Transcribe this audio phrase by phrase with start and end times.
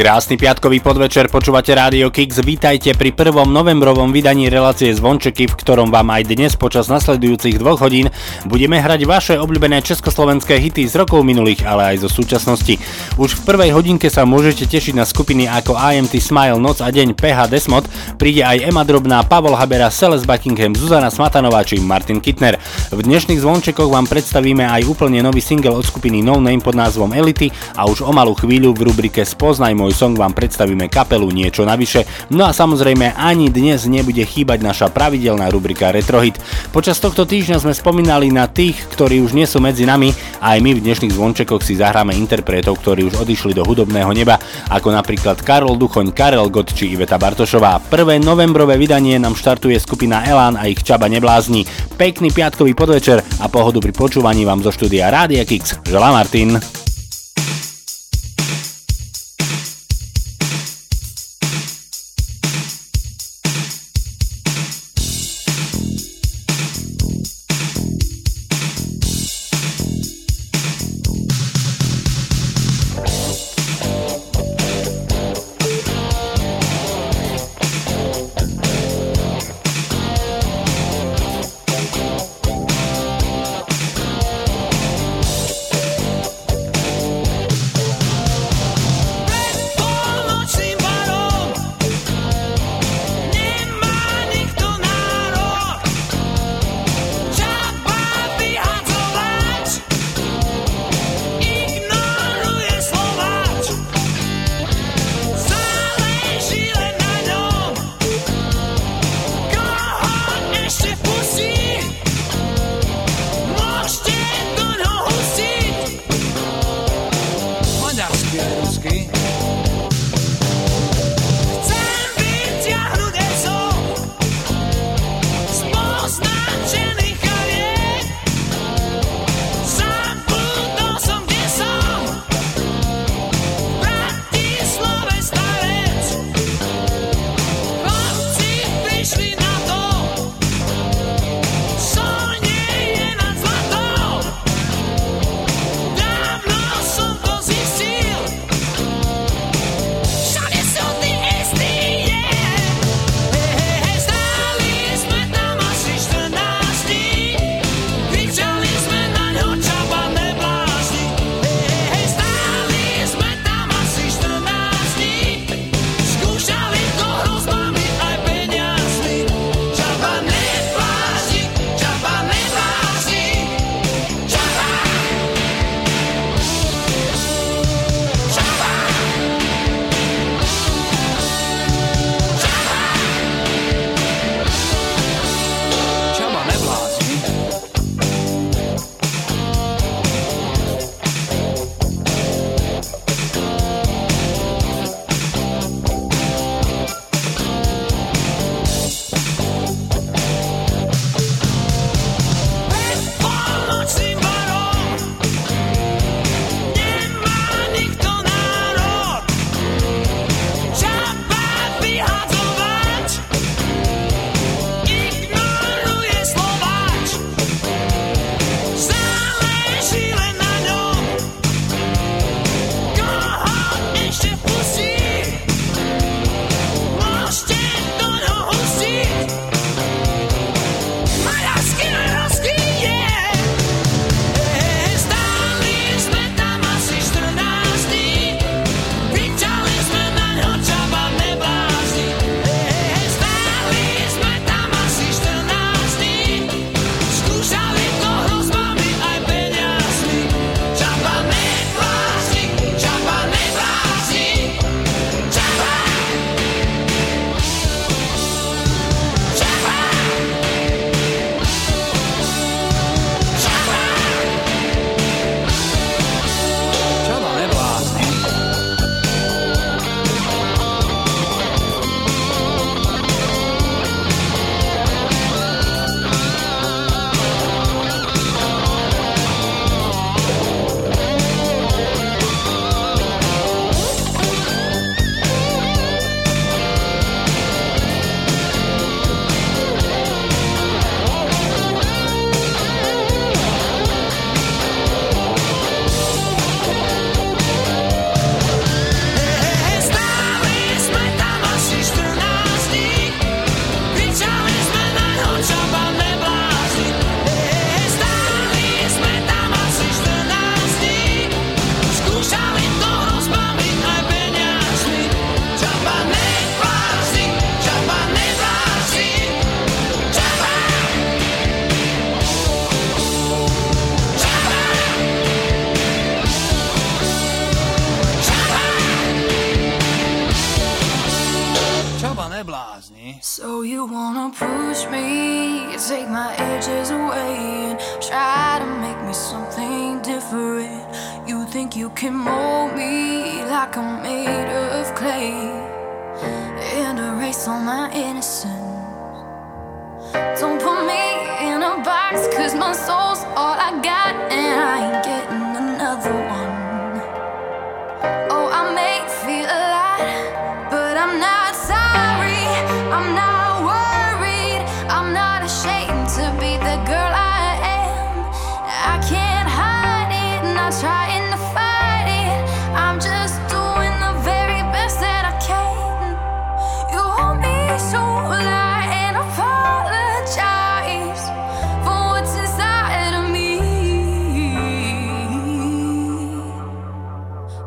[0.00, 2.44] Krásny piatkový podvečer, počúvate Rádio Kix.
[2.44, 7.80] Vítajte pri prvom novembrovom vydaní relácie Zvončeky, v ktorom vám aj dnes počas nasledujúcich dvoch
[7.80, 8.12] hodín
[8.44, 12.76] budeme hrať vaše obľúbené československé hity z rokov minulých, ale aj zo súčasnosti.
[13.16, 17.16] Už v prvej hodinke sa môžete tešiť na skupiny ako IMT Smile, Noc a deň,
[17.16, 17.88] PH Desmod,
[18.20, 22.60] príde aj Ema Drobná, Pavol Habera, Celeste Buckingham, Zuzana Smatanová či Martin Kittner.
[22.92, 27.16] V dnešných zvončekoch vám predstavíme aj úplne nový single od skupiny No Name pod názvom
[27.16, 27.48] Elity
[27.80, 30.49] a už o malú chvíľu v rubrike Spoznaj môj song vám predstavíme
[30.90, 32.06] kapelu niečo navyše.
[32.34, 36.38] No a samozrejme ani dnes nebude chýbať naša pravidelná rubrika Retrohit.
[36.74, 40.12] Počas tohto týždňa sme spomínali na tých, ktorí už nie sú medzi nami
[40.42, 44.36] a aj my v dnešných zvončekoch si zahráme interpretov, ktorí už odišli do hudobného neba,
[44.68, 47.80] ako napríklad Karol Duchoň, Karel Gott či Iveta Bartošová.
[47.80, 51.64] Prvé novembrové vydanie nám štartuje skupina Elán a ich Čaba neblázni.
[51.96, 55.80] Pekný piatkový podvečer a pohodu pri počúvaní vám zo štúdia Rádia Kix.
[55.86, 56.60] Želá Martin.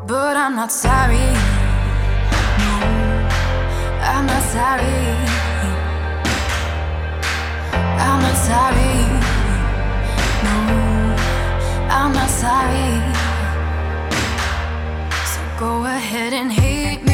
[0.06, 1.16] But I'm not sorry.
[2.60, 2.72] No,
[4.02, 5.00] I'm not sorry.
[8.04, 8.94] I'm not sorry.
[10.44, 10.56] No,
[11.88, 12.90] I'm not sorry.
[15.32, 17.13] So go ahead and hate me.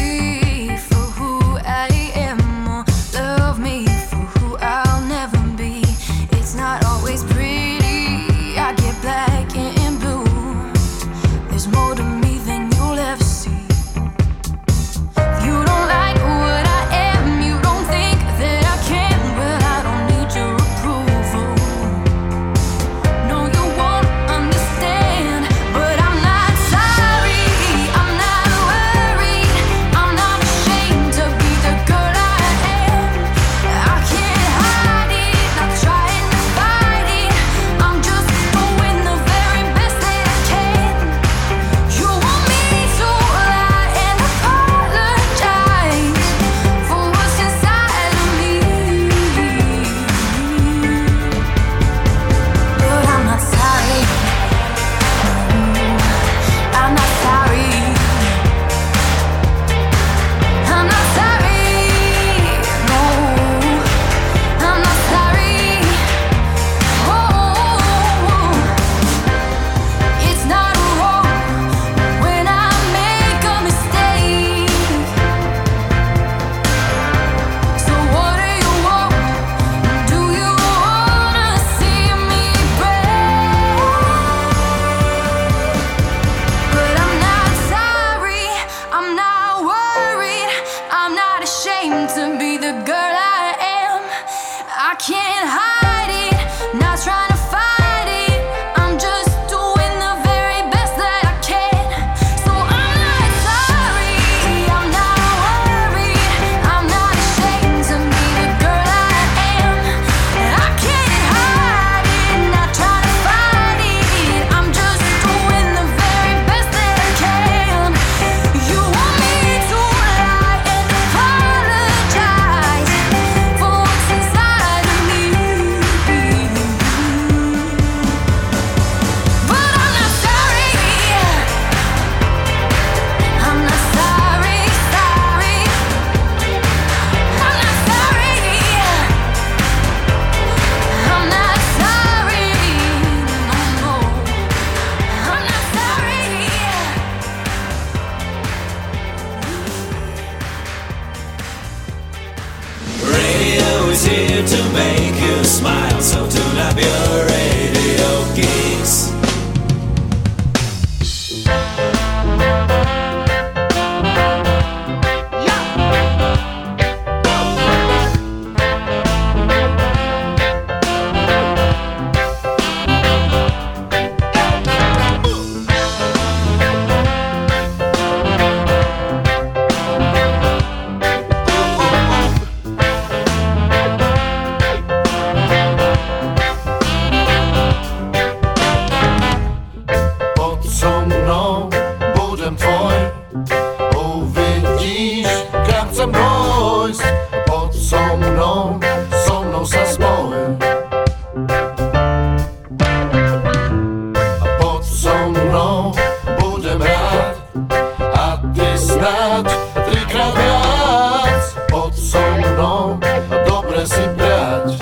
[209.00, 209.49] trikrát,
[209.88, 211.42] trikrát viac.
[211.73, 214.76] Poď so mnou a dobre si priať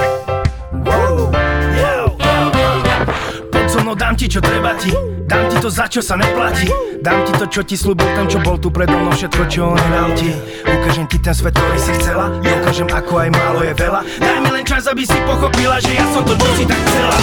[3.52, 4.90] Poď dám ti čo treba ti.
[5.28, 6.66] Dám ti to, za čo sa neplatí.
[6.98, 9.78] Dám ti to, čo ti slúbil ten, čo bol tu predo mnou Všetko, čo on
[9.78, 10.34] nedal ti.
[10.66, 12.32] Ukážem ti ten svet, ktorý si chcela.
[12.42, 14.00] Ukážem, ako aj málo je veľa.
[14.18, 17.18] Daj mi len čas, aby si pochopila Že ja som to, čo si tak chcela.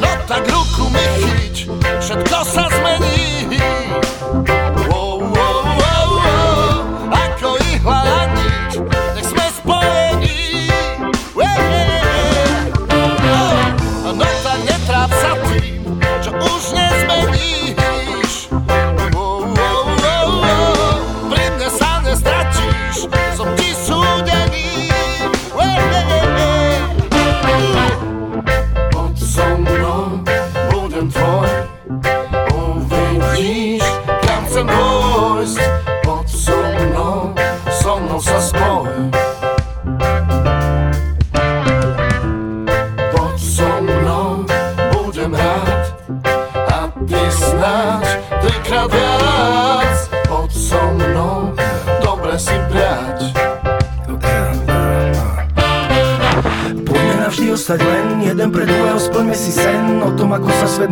[0.00, 1.56] No tak ruku mi chyť
[2.02, 3.24] Všetko sa zmení.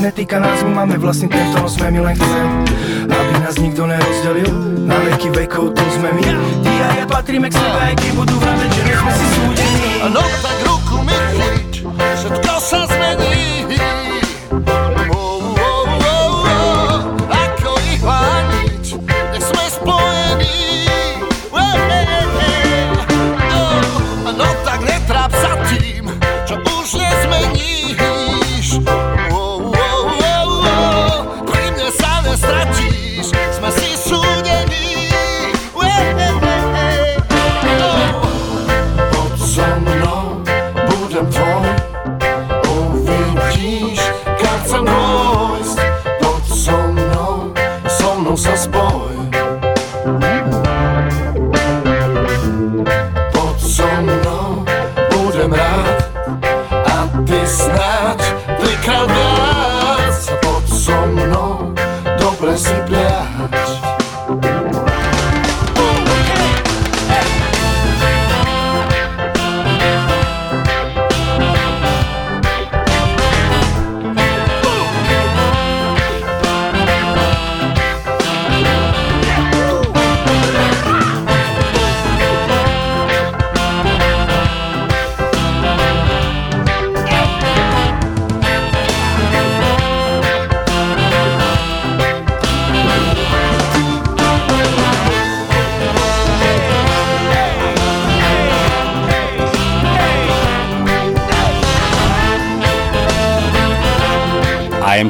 [0.03, 2.49] Netýka nás My máme vlastný ten, ktorom sme my len chcem
[3.07, 4.51] Aby nás nikto nerozdelil.
[4.83, 6.25] Na veky vekov tu sme my.
[6.67, 9.93] Ty a ja patríme k sebe, aj keď budú vraveť, že nie sme si súdení.
[10.11, 11.73] No tak ruku mi chyť,
[12.19, 13.32] všetko sa zmení.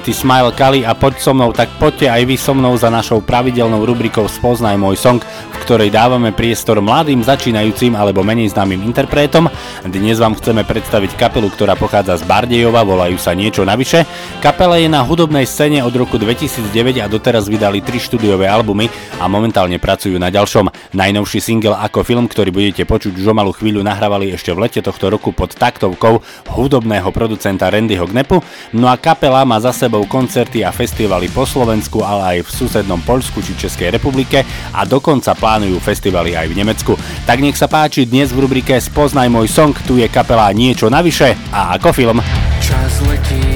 [0.03, 3.23] IMT Smile Kali a poď so mnou, tak poďte aj vy so mnou za našou
[3.23, 9.47] pravidelnou rubrikou Spoznaj môj song, v ktorej dávame priestor mladým začínajúcim alebo menej známym interpretom.
[9.87, 14.03] Dnes vám chceme predstaviť kapelu, ktorá pochádza z Bardejova, volajú sa Niečo navyše.
[14.43, 18.91] Kapela je na hudobnej scéne od roku 2009 a doteraz vydali 3 štúdiové albumy
[19.23, 20.67] a momentálne pracujú na ďalšom.
[20.99, 24.83] Najnovší single ako film, ktorý budete počuť už o malú chvíľu, nahrávali ešte v lete
[24.83, 26.27] tohto roku pod taktovkou
[26.59, 28.43] hudobného producenta Randyho Gnepu.
[28.75, 32.99] No a kapela má za sebou koncerty a festivaly po Slovensku, ale aj v susednom
[32.99, 34.43] Poľsku či Českej republike
[34.75, 36.99] a dokonca plánujú festivaly aj v Nemecku.
[37.31, 41.39] Tak nech sa páči, dnes v rubrike Spoznaj môj song, tu je kapela Niečo navyše
[41.55, 42.19] a ako film.
[42.59, 43.52] Čas letí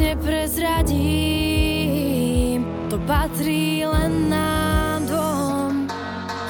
[0.00, 2.64] neprezradím.
[2.88, 5.86] To patrí len nám dvom.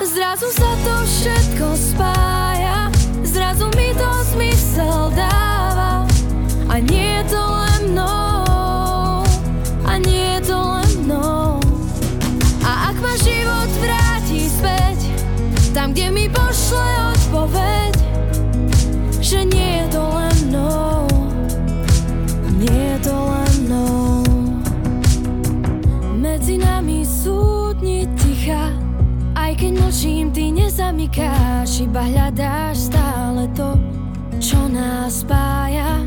[0.01, 2.40] Zrazu sa to všetko spája
[30.71, 33.75] nezamykáš Iba hľadáš stále to,
[34.39, 35.99] čo nás spája.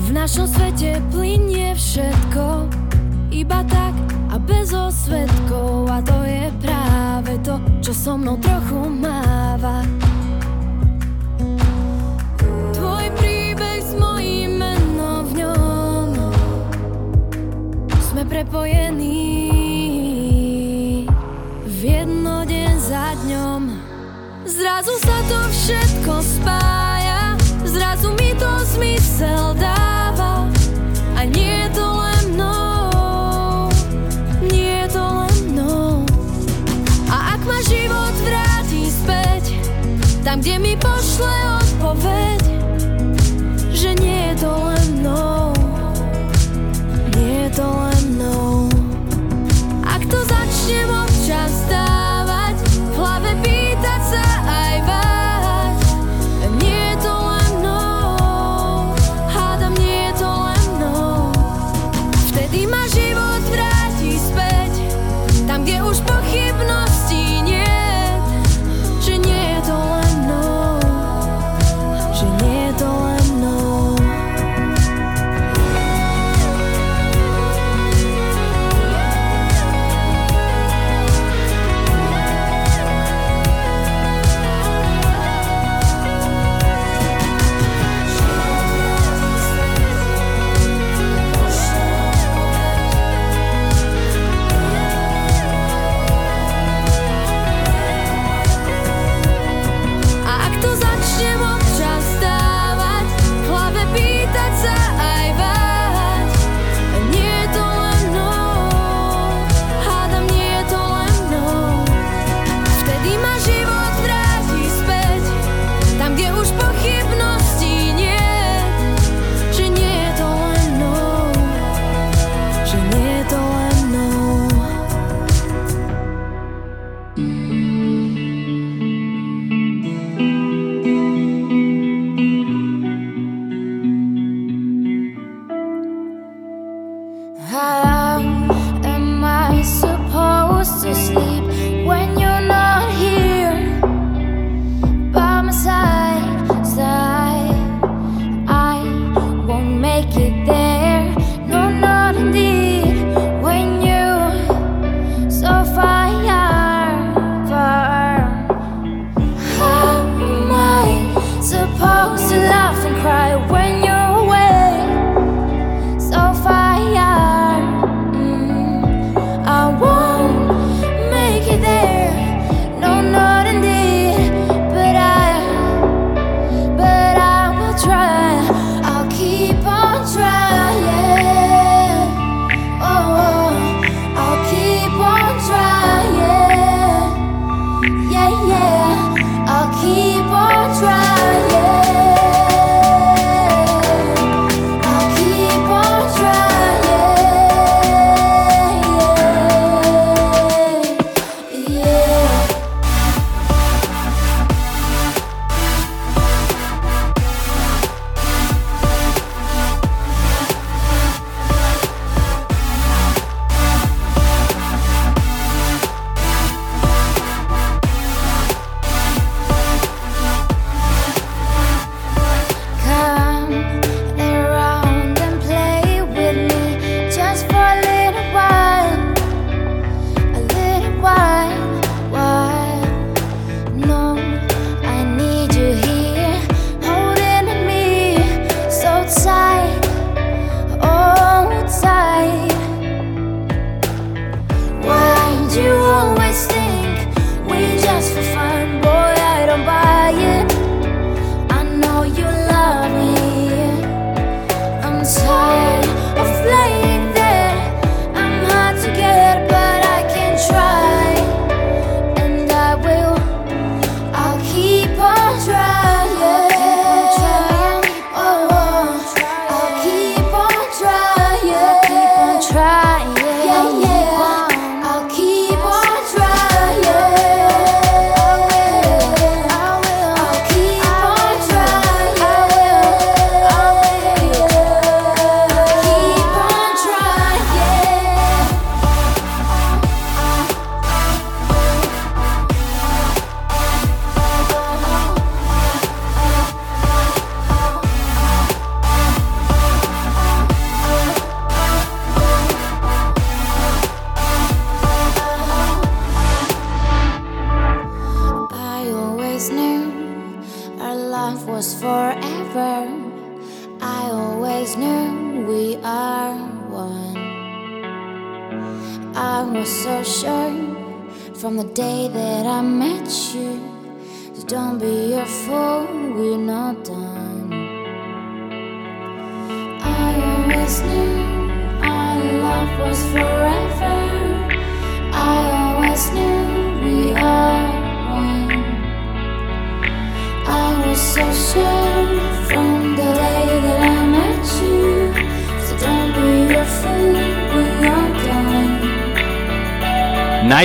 [0.00, 2.72] V našom svete plinie všetko
[3.28, 3.92] Iba tak
[4.32, 9.84] a bez osvetkov A to je práve to, čo so mnou trochu máva.
[12.72, 16.08] Tvoj príbeh s mojím menom v ňom
[18.00, 19.19] Sme prepojení
[24.80, 27.36] Zrazu sa to všetko spája.
[27.68, 30.48] Zrazu mi to zmysel dáva.
[31.12, 33.68] A nie je to len mnou.
[34.48, 36.08] Nie je to len mnou.
[37.12, 39.52] A ak ma život vráti späť
[40.24, 41.49] Tam, kde mi pošle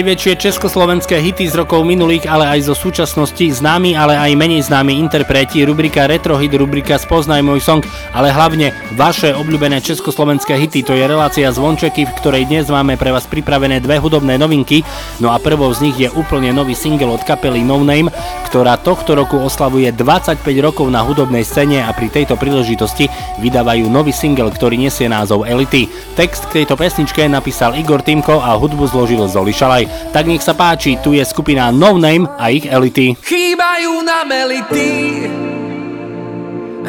[0.06, 5.02] Najväčšie československé hity z rokov minulých, ale aj zo súčasnosti, známi, ale aj menej známi
[5.02, 7.82] interpreti, rubrika Retro Hit, rubrika Spoznaj môj song,
[8.14, 13.10] ale hlavne vaše obľúbené československé hity, to je relácia Zvončeky, v ktorej dnes máme pre
[13.10, 14.86] vás pripravené dve hudobné novinky,
[15.18, 18.14] no a prvou z nich je úplne nový single od kapely No Name,
[18.56, 23.12] ktorá tohto roku oslavuje 25 rokov na hudobnej scéne a pri tejto príležitosti
[23.44, 25.92] vydávajú nový single, ktorý nesie názov Elity.
[26.16, 30.16] Text k tejto pesničke napísal Igor Timko a hudbu zložil Zoli Šalaj.
[30.16, 33.20] Tak nech sa páči, tu je skupina No Name a ich Elity.
[33.20, 34.92] Chýbajú nám elity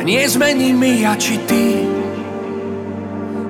[0.07, 1.83] Nie sme nimi ja či ty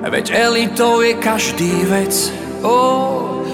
[0.01, 2.33] Veď elitou je každý vec
[2.65, 2.81] Ó,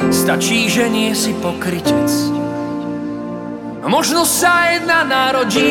[0.07, 2.42] stačí, že nie si pokrytec
[3.93, 5.69] Možno sa jedna narodí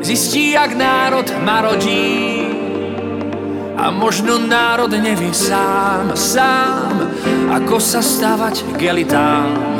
[0.00, 2.48] Zistí, jak národ marodí
[3.76, 7.12] a možno národ nevie sám, sám,
[7.52, 9.79] ako sa stavať k elitám.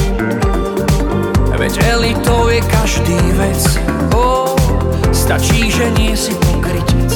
[1.61, 3.77] Veď elitou je každý vec.
[4.17, 4.57] Ó,
[5.13, 7.13] Stačí, že nie si pokrytec.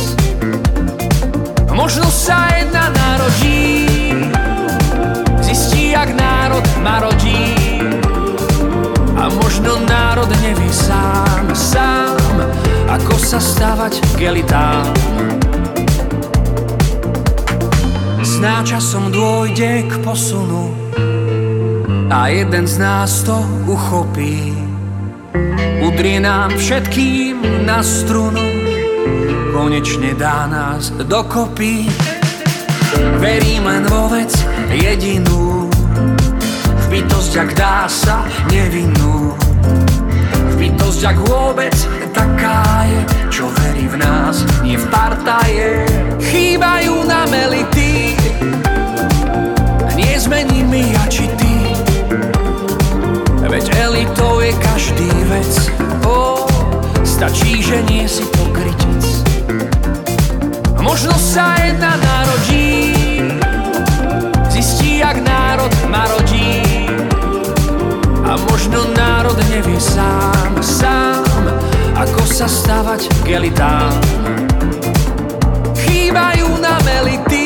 [1.74, 3.90] Možno sa jedna narodí
[5.42, 7.58] Zistí, jak národ marodí
[9.18, 12.38] A možno národ nevie sám, sám
[12.86, 14.94] Ako sa stavať k elitám
[18.22, 20.85] Sná časom dôjde k posunu
[22.16, 23.36] a jeden z nás to
[23.68, 24.56] uchopí.
[25.84, 28.40] Udrie nám všetkým na strunu,
[29.52, 31.92] konečne dá nás dokopy.
[33.20, 34.32] Verím len vo vec
[34.72, 35.68] jedinú,
[36.64, 39.36] v bytosť, ak dá sa nevinnú.
[40.24, 41.76] V bytosť, ak vôbec
[42.16, 45.84] taká je, čo verí v nás, nie v partaje.
[46.24, 48.16] Chýbajú nám elity,
[50.00, 51.25] nie sme nimi ja či ty.
[53.56, 55.72] Veď elitou je každý vec.
[56.04, 56.44] Ó,
[57.08, 59.24] Stačí, že nie si pokrytec.
[60.84, 62.92] Možno sa jedna narodí
[64.52, 66.68] Zistí, jak národ marodí
[68.28, 71.24] A možno národ nevie sám, sám
[71.96, 73.96] Ako sa stavať k elitám.
[75.80, 77.45] Chýbajú nám elity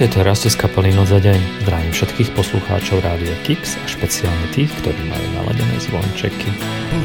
[0.00, 1.60] Je Rasto z kapely Noc za deň.
[1.60, 6.48] Zdravím všetkých poslucháčov Rádia Kix a špeciálne tých, ktorí majú naladené zvončeky.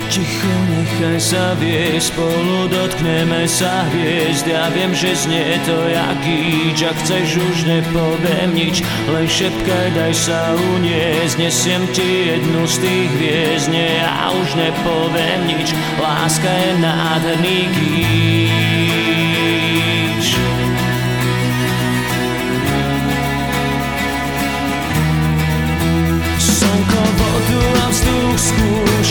[0.08, 4.48] Ticho nechaj sa viesť, spolu dotkneme sa hviezd.
[4.48, 8.80] Ja viem, že znie to jak gíč, ak chceš už nepoviem nič.
[9.12, 13.76] Len šepkaj, daj sa uniesť, nesiem ti jednu z tých hviezd.
[13.76, 18.55] Nie, ja už nepoviem nič, láska je nádherný gíč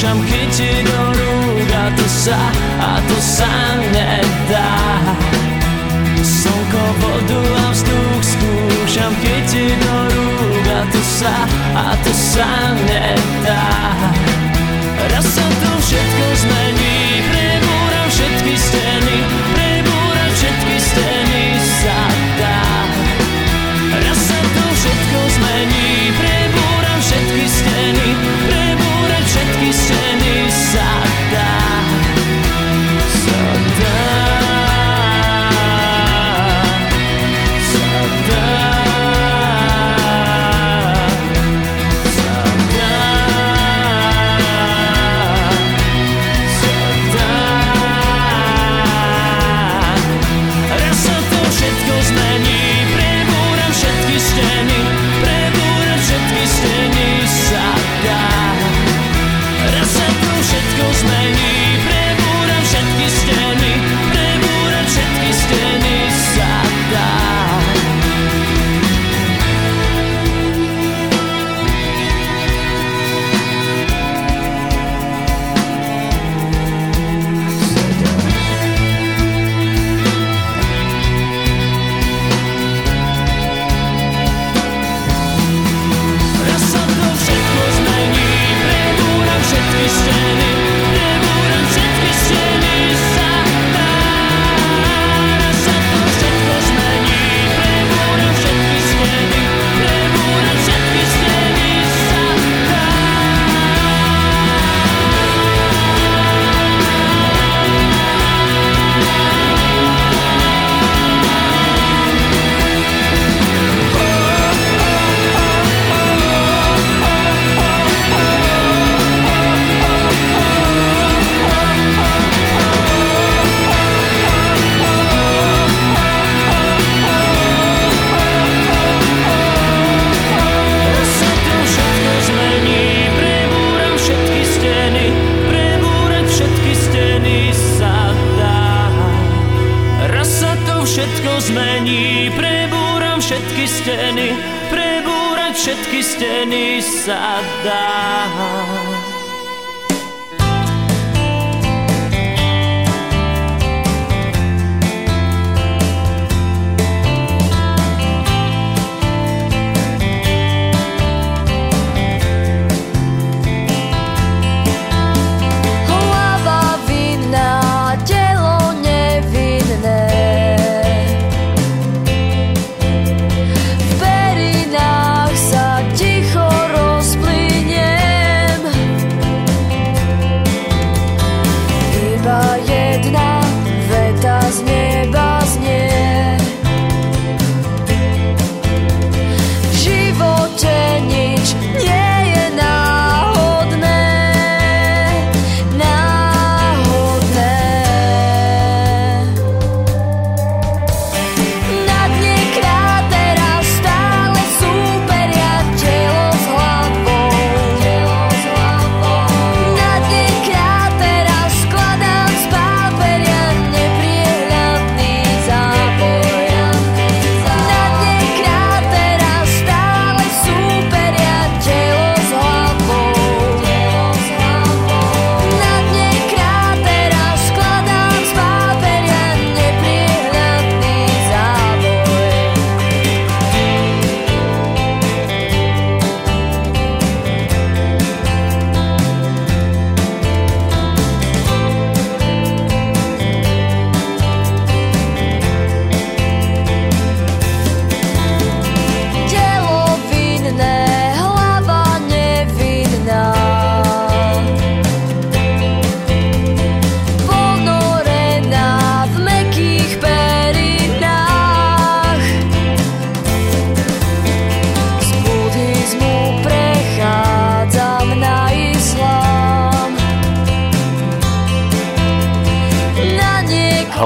[0.04, 0.84] Skúšam chytiť
[1.16, 2.36] rúk a to sa,
[2.76, 3.48] a to sa
[3.88, 4.76] nedá.
[6.20, 11.32] Slnko, vodu a vzduch skúšam chytiť rúk a to sa,
[11.72, 13.64] a to sa nedá.
[15.08, 19.16] Raz sa to všetko zmení, prebúram všetky steny,
[19.56, 19.63] prebúram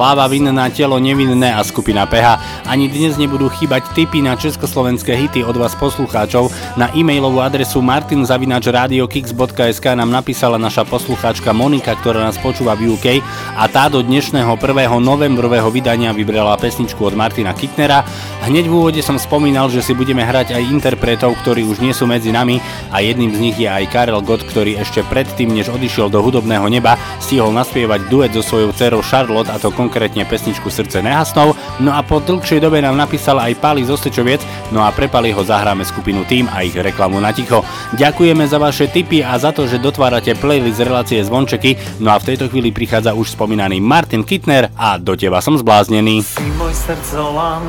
[0.08, 2.40] Sláva vinná, telo nevinné a skupina PH.
[2.64, 6.48] Ani dnes nebudú chýbať tipy na československé hity od vás poslucháčov.
[6.80, 13.20] Na e-mailovú adresu martinzavinačradiokix.sk nám napísala naša poslucháčka Monika, ktorá nás počúva v UK
[13.52, 14.96] a tá do dnešného 1.
[14.96, 18.00] novembrového vydania vybrala pesničku od Martina Kicknera.
[18.48, 22.08] Hneď v úvode som spomínal, že si budeme hrať aj interpretov, ktorí už nie sú
[22.08, 22.64] medzi nami
[22.96, 26.64] a jedným z nich je aj Karel Gott, ktorý ešte predtým, než odišiel do hudobného
[26.72, 31.56] neba, stihol naspievať duet so svojou dcerou Charlotte a to konkrétne pesničku Srdce nehasnou.
[31.82, 35.34] No a po dlhšej dobe nám napísal aj Pali zo Stečoviec, no a pre Pali
[35.34, 37.66] ho zahráme skupinu Tým a ich reklamu na ticho.
[37.98, 42.34] Ďakujeme za vaše tipy a za to, že dotvárate playlist relácie Zvončeky, no a v
[42.34, 46.22] tejto chvíli prichádza už spomínaný Martin Kittner a do teba som zbláznený.
[46.22, 47.64] Si môj srdcolam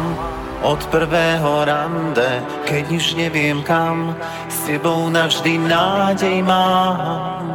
[0.59, 4.11] od prvého rande, keď už neviem kam,
[4.51, 7.47] s tebou navždy nádej mám.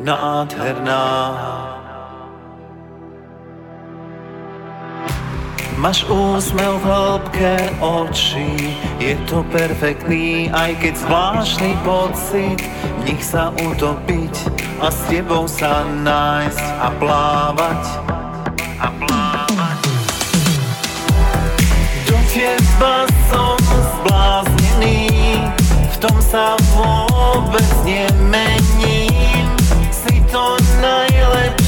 [0.00, 1.69] Nádherná.
[5.80, 12.60] Máš úsmev v hĺbke očí, je to perfektný, aj keď zvláštny pocit,
[13.00, 14.28] v nich sa utopiť
[14.84, 17.82] a s tebou sa nájsť a plávať.
[18.76, 19.80] A plávať.
[22.04, 25.08] Do teba som zbláznený,
[25.64, 29.48] v tom sa vôbec nemením.
[29.88, 31.59] Si to najlepšie,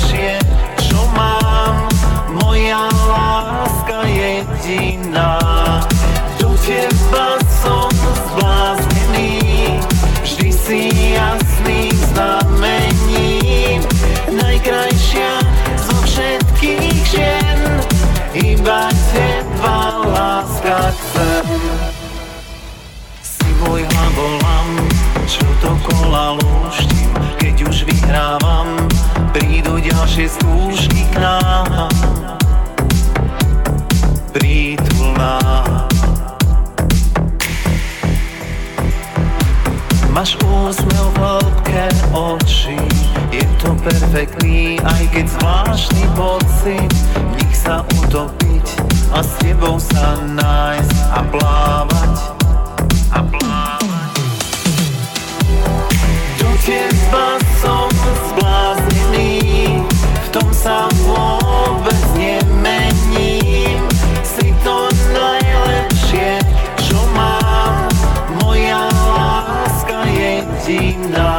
[2.53, 5.41] moja láska jediná.
[6.37, 7.89] Do teba som
[8.29, 9.41] zbláznený,
[10.21, 10.81] vždy si
[11.17, 13.81] jasný znamením.
[14.37, 15.41] Najkrajšia
[15.81, 17.61] zo všetkých žien,
[18.37, 21.49] iba teba láska chcem.
[23.25, 24.69] Si môj hlavolam,
[25.25, 28.77] čo do kola lúštim, keď už vyhrávam,
[29.83, 31.91] ďalšie skúšky k nám.
[34.31, 35.39] Prítulná.
[40.15, 41.85] Máš úsmev v hĺbke
[43.33, 48.67] je to perfektný, aj keď zvláštny pocit, v nich sa utopiť
[49.17, 52.15] a s tebou sa nájsť a plávať.
[53.17, 54.13] A plávať.
[56.37, 57.89] Do teba som
[58.29, 59.72] zbláznený, v
[60.33, 63.85] tom sa vôbec nemením.
[64.25, 66.41] Si to najlepšie,
[66.81, 67.93] čo mám,
[68.41, 71.37] moja láska jediná.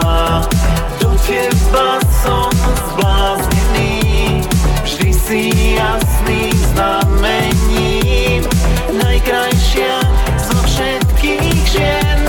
[1.02, 2.54] Do teba som
[2.94, 4.46] zbláznený,
[4.86, 5.41] vždy si
[5.74, 8.46] jasný znamením.
[8.94, 10.06] Najkrajšia
[10.38, 12.22] zo všetkých žien,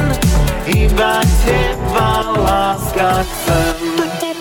[0.72, 4.33] iba teba láska chcem.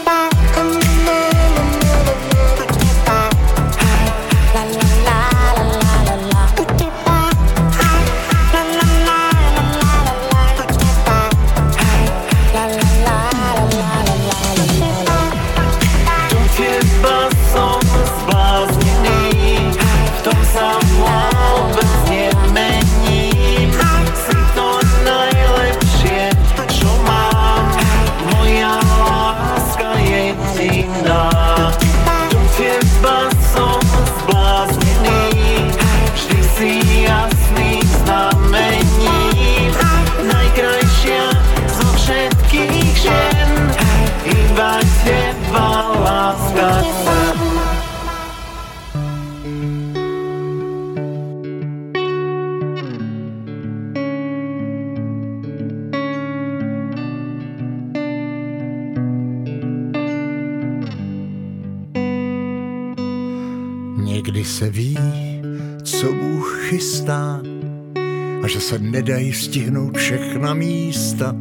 [69.33, 71.35] Nedají stihnout všechna místa,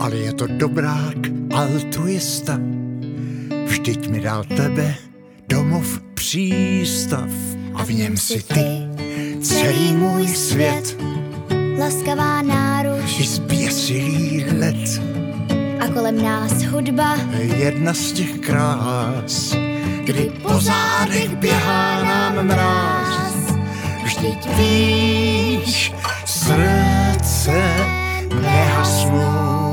[0.00, 1.16] ale je to dobrák
[1.54, 2.58] altruista.
[3.66, 4.94] Vždyť mi dal tebe
[5.48, 7.28] domov přístav
[7.74, 8.88] a v něm si ty
[9.42, 10.96] celý můj svět
[11.78, 15.00] Laskavá náruč i zběsilý let.
[15.80, 17.16] a kolem nás hudba,
[17.56, 19.56] Jedna z těch krás,
[20.04, 23.34] kdy po zádech běhá nám mráz.
[24.04, 25.92] Vždyť víš,
[26.48, 27.62] srdce
[28.42, 29.68] nehasnou.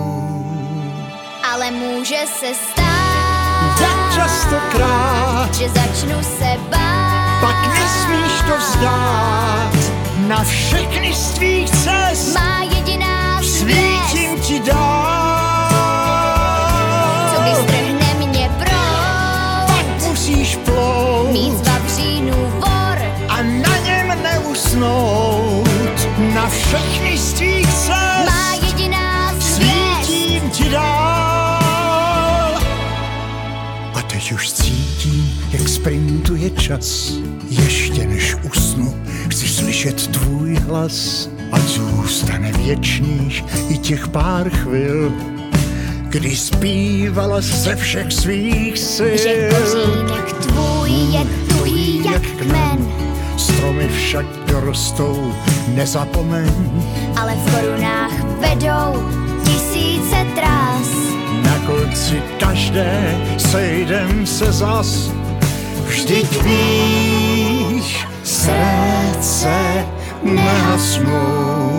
[1.53, 7.41] ale může se stát, Tak častokrát, že začnu se bát.
[7.41, 9.73] pak nesmíš to vzdát.
[10.27, 15.69] Na všechny z tvých cest Má jediná svítím ti dál.
[17.35, 19.67] co vystrhne mě proud.
[19.67, 22.97] Pak musíš plout Mít z vavřínů vor,
[23.29, 25.44] a na něm neusnout.
[26.45, 27.89] Na všechny z tvých cest
[28.25, 32.53] má jediná svítím ti dál.
[33.93, 37.13] A teď už cítím, jak sprintuje čas.
[37.49, 41.29] Ještě než usnu, chci slyšet tvůj hlas.
[41.51, 45.13] Ať zůstane věčných i těch pár chvil,
[46.09, 49.17] když zpívala ze všech svých sil.
[49.17, 52.87] Že kořínek tvůj je tuhý jak kmen,
[53.37, 55.33] Stromy však dorostou,
[55.67, 56.51] nezapomeň.
[57.15, 59.03] ale v korunách vedou
[59.43, 60.87] tisíce trás.
[61.43, 65.11] Na konci každé sejdem se zas.
[65.87, 69.85] Vždyť víš, srdce
[70.23, 71.75] nehasnou.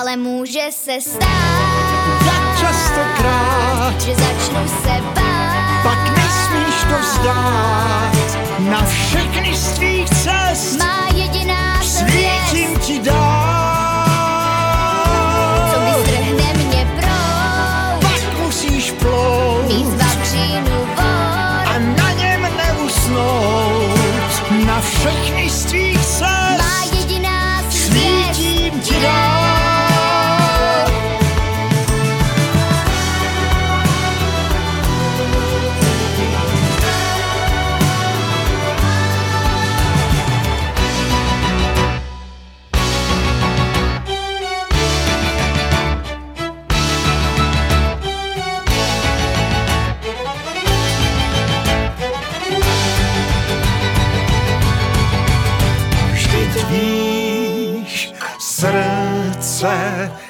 [0.00, 1.86] Ale může se stát,
[2.26, 5.82] Jak častokrát, že začnu se bát.
[5.82, 8.19] pak nesmíš to vzdát.
[8.68, 14.04] Na všechny z tvých cest Má jediná svítím ti dál.
[15.74, 18.00] co vystrhne mě proud.
[18.00, 21.04] Pak musíš plout Mít vavřínu vor,
[21.66, 24.00] a na něm neusnout.
[24.66, 25.39] Na všechny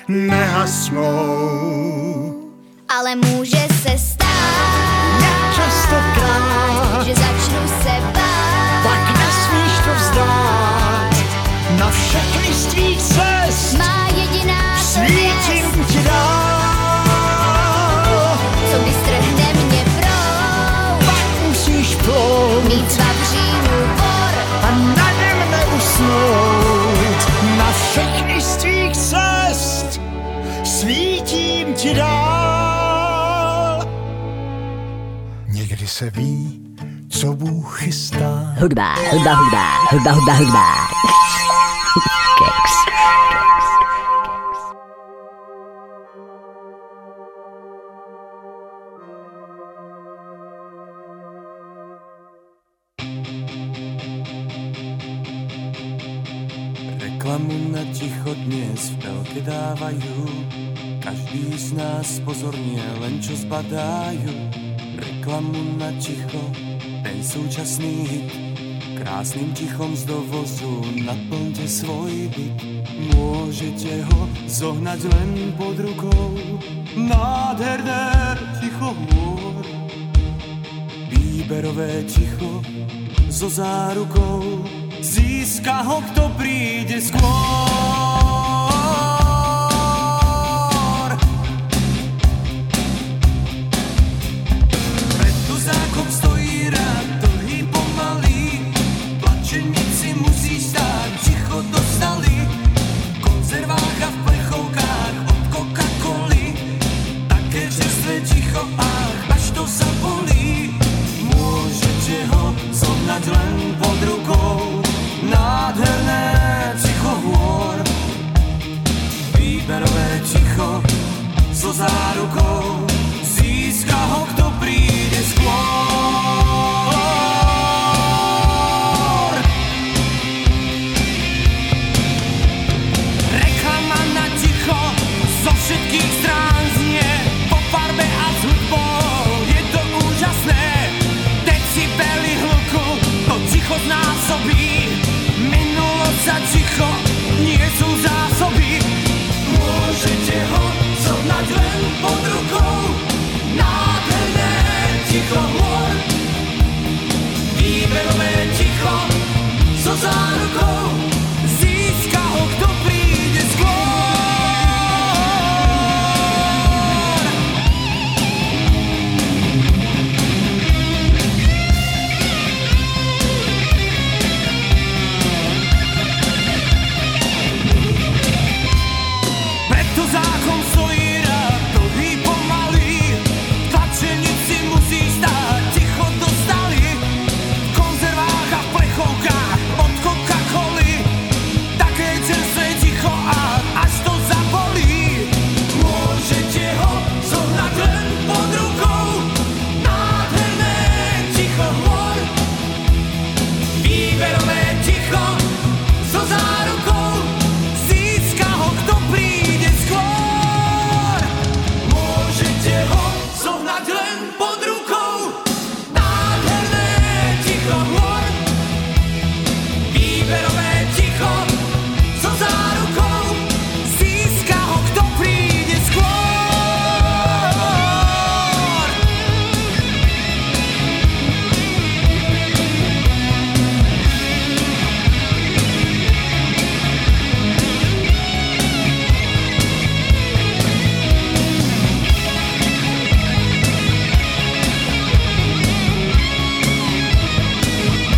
[0.09, 1.61] nehasnou.
[2.89, 3.70] Ale může
[36.01, 36.61] se ví,
[37.09, 38.55] co Bůh chystá.
[38.61, 40.67] Hudba, hudba, hudba, hudba, hudba, hudba.
[42.39, 42.75] Keks.
[57.01, 60.17] Reklamu na ticho dnes v telke dávajú
[61.05, 64.60] Každý z nás pozorne len čo zbadajú
[65.21, 66.41] Reklamu na ticho,
[67.05, 68.33] ten súčasný hit.
[68.97, 72.57] Krásnym tichom z dovozu naplňte svoj byt.
[73.13, 76.33] Môžete ho zohnať len pod rukou.
[76.97, 79.61] Nádherné ticho hôr.
[81.13, 82.65] Výberové ticho
[83.29, 84.65] so zárukou.
[85.05, 88.40] Získa ho, kto príde skôr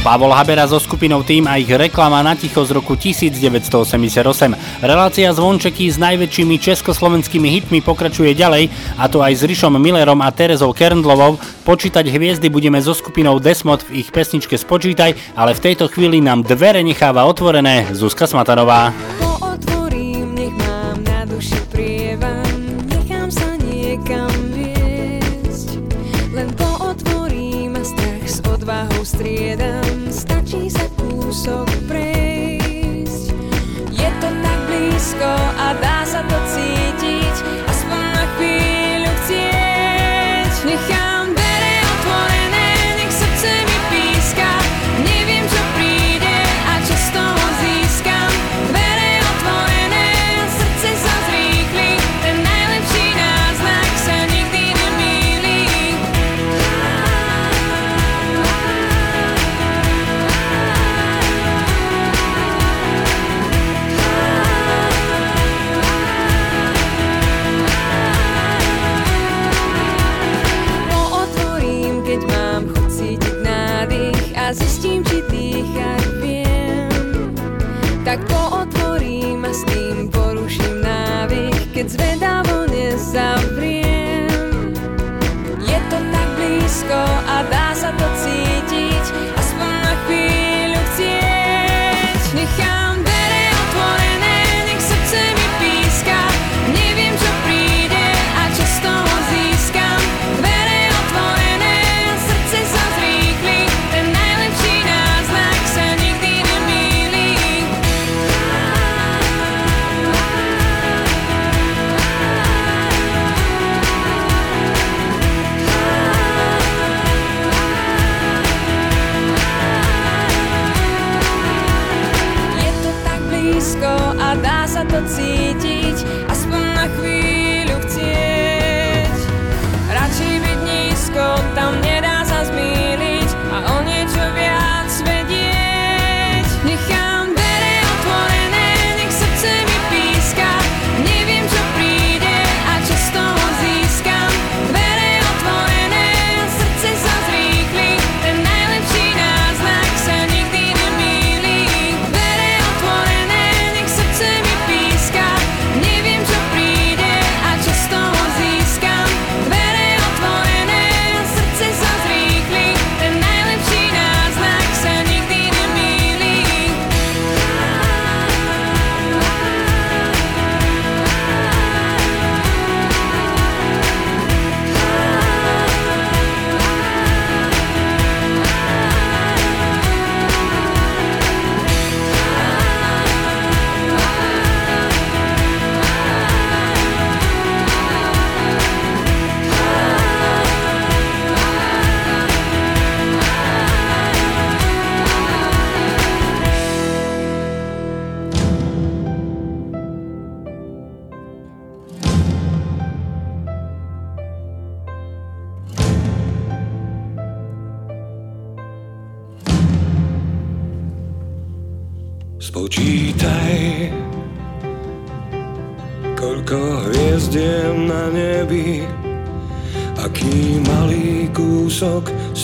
[0.02, 4.82] Pavol Habera so skupinou Tým a ich reklama na ticho z roku 1988.
[4.82, 8.66] Relácia zvončeky s najväčšími československými hitmi pokračuje ďalej,
[8.98, 11.38] a to aj s Rišom Millerom a Terezou Kerndlovou.
[11.62, 16.42] Počítať hviezdy budeme so skupinou Desmod v ich pesničke Spočítaj, ale v tejto chvíli nám
[16.42, 19.21] dvere necháva otvorené Zuzka Smatanová.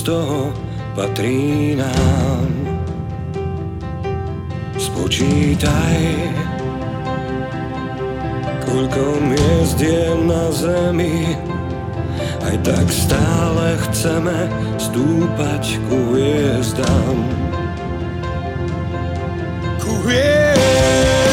[0.09, 0.49] Toho
[0.97, 2.49] patrí nám.
[4.81, 6.01] Spočítaj,
[8.65, 11.37] koľko miest je na zemi,
[12.41, 14.49] aj tak stále chceme
[14.81, 17.17] stúpať ku hviezdám.
[19.77, 21.28] Ku hviezdám.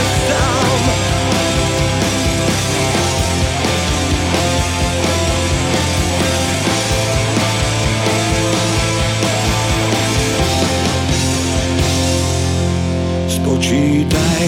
[13.66, 14.46] Spočítaj,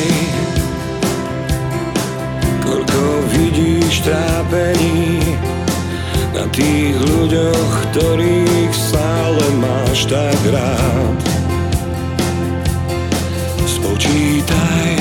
[2.61, 3.01] koľko
[3.34, 5.34] vidíš trápení
[6.38, 11.18] na tých ľuďoch, ktorých stále máš tak rád.
[13.65, 14.93] Spočítaj,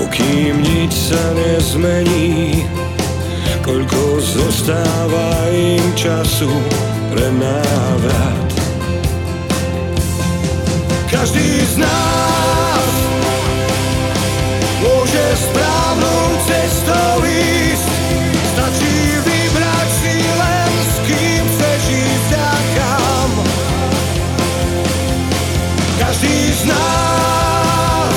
[0.00, 2.64] pokým nič sa nezmení,
[3.60, 6.48] koľko zostáva im času
[7.12, 8.49] pre návrat.
[11.10, 12.92] Každý z nás
[14.78, 17.90] môže správnou cestou ísť.
[18.54, 23.30] Stačí vybrať si len s kým chceš ísť a kam.
[25.98, 28.16] Každý z nás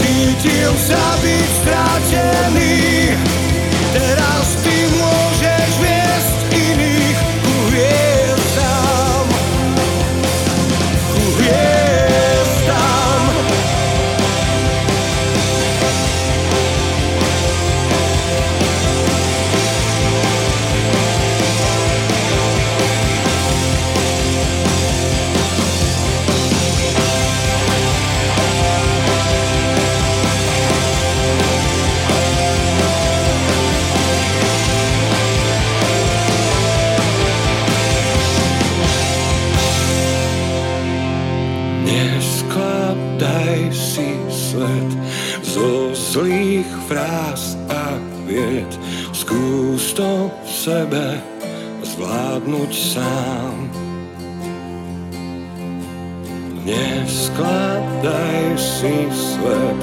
[0.00, 2.80] cítil sa byť stratený.
[50.70, 51.18] sebe
[51.82, 53.54] zvládnuť sám.
[56.62, 59.80] Neskladaj si svet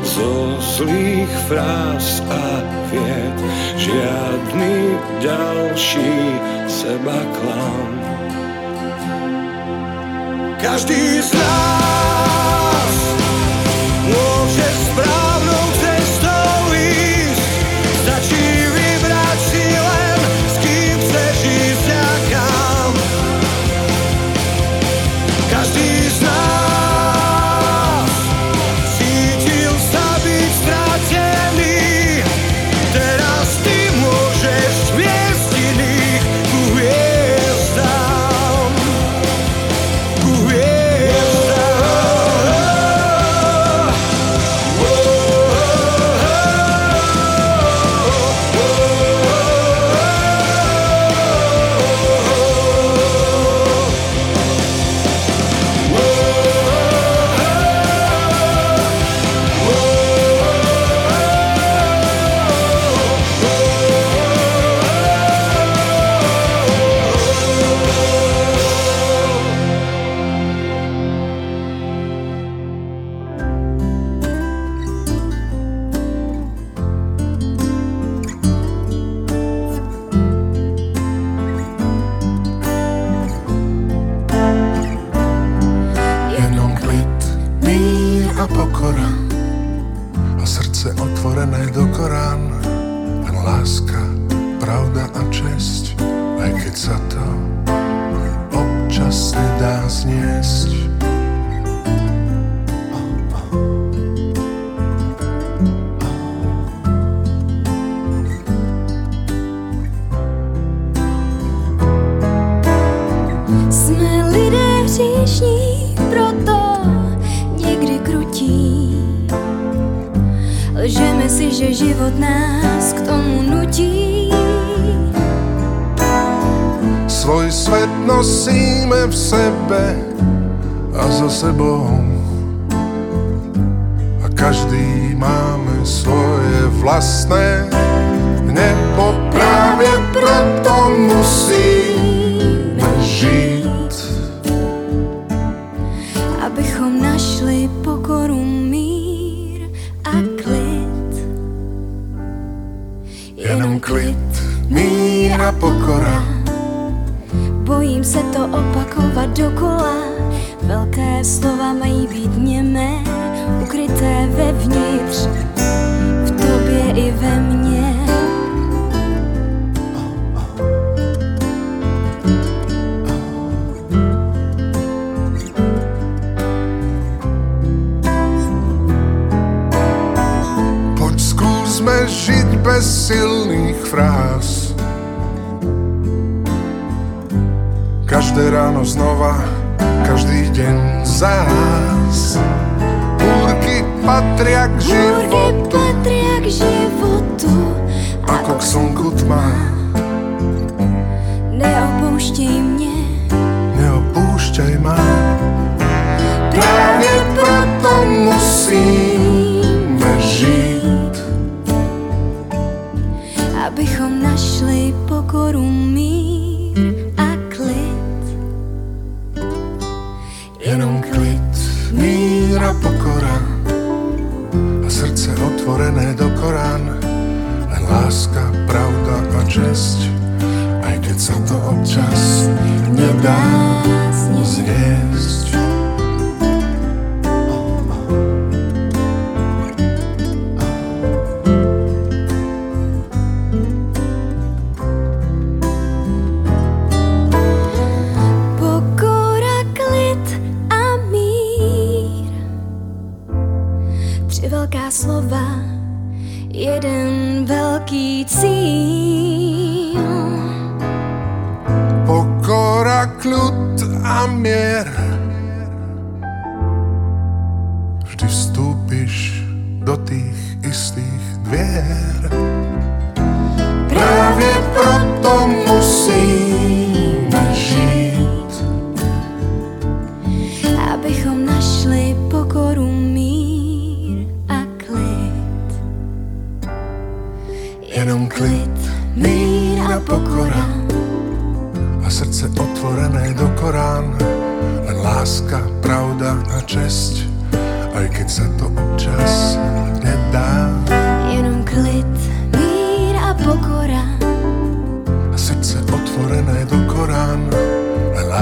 [0.00, 3.36] zo zlých fráz a vied,
[3.76, 6.16] žiadny ďalší
[6.64, 7.92] seba klam.
[10.56, 11.99] Každý z nás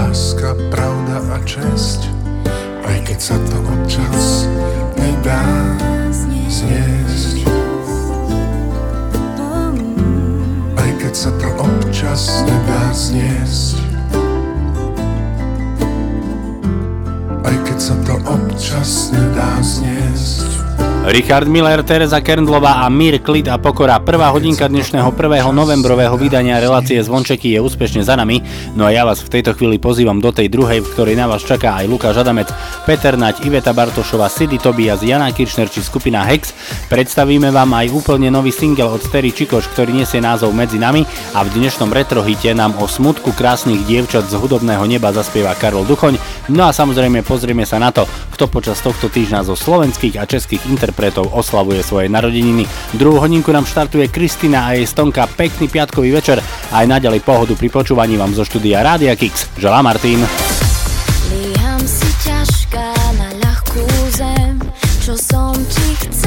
[0.08, 2.08] láska, pravda a česť
[2.80, 4.48] Aj keď sa to občas
[4.96, 5.44] nedá
[6.08, 7.44] zniesť.
[10.80, 13.76] Aj keď sa to občas nedá zniesť.
[17.44, 20.57] Aj keď sa to občas nedá zniesť
[21.08, 23.96] Richard Miller, Teresa Kerndlová a Mír, Klid a Pokora.
[23.96, 25.40] Prvá hodinka dnešného 1.
[25.56, 28.44] novembrového vydania relácie Zvončeky je úspešne za nami,
[28.76, 31.40] no a ja vás v tejto chvíli pozývam do tej druhej, v ktorej na vás
[31.48, 32.52] čaká aj Lukáš Adamec,
[32.84, 36.52] Peter Nať, Iveta Bartošova, Sidy Tobias, Jana Kiršner či skupina Hex.
[36.92, 41.40] Predstavíme vám aj úplne nový single od Terry Čikoš, ktorý nesie názov Medzi nami a
[41.40, 46.20] v dnešnom retrohite nám o smutku krásnych dievčat z hudobného neba zaspieva Karol Duchoň.
[46.52, 48.04] No a samozrejme pozrieme sa na to,
[48.36, 50.97] kto počas tohto týždňa zo slovenských a českých interpretov
[51.30, 52.66] oslavuje svoje narodeniny.
[52.98, 55.30] Druhú hodinku nám štartuje Kristina a jej stonka.
[55.30, 59.46] Pekný piatkový večer a aj naďalej pohodu pri počúvaní vám zo štúdia Rádia Kix.
[59.62, 60.26] Želá Martin.
[61.30, 63.86] Líham si ťažká na ľahkú
[64.18, 64.58] zem,
[64.98, 66.17] čo som ti chcela,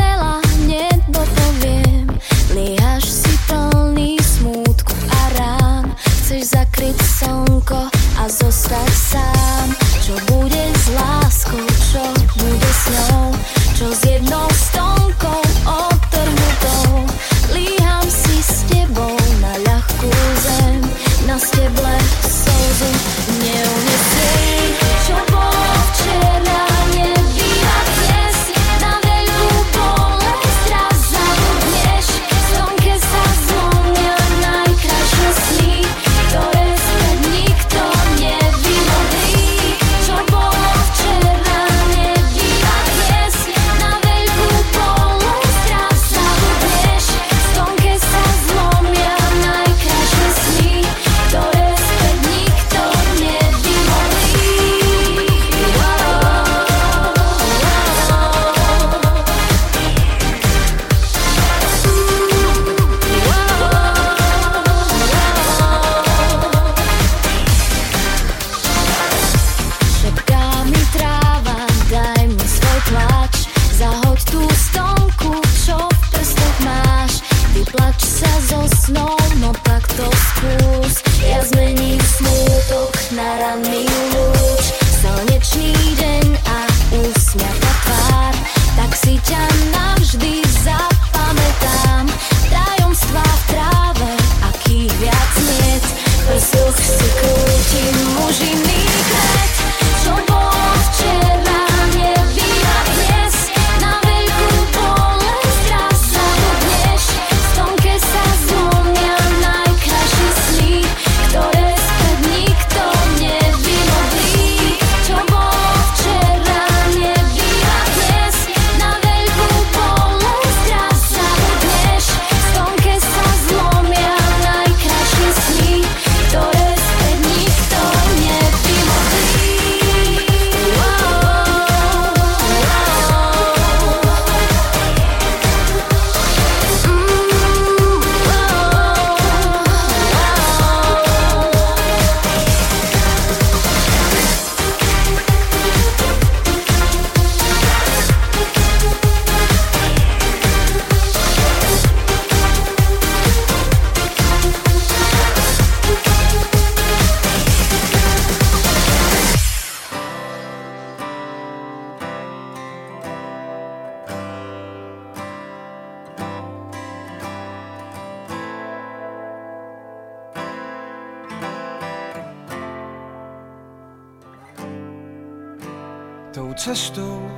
[176.63, 177.31] cestou,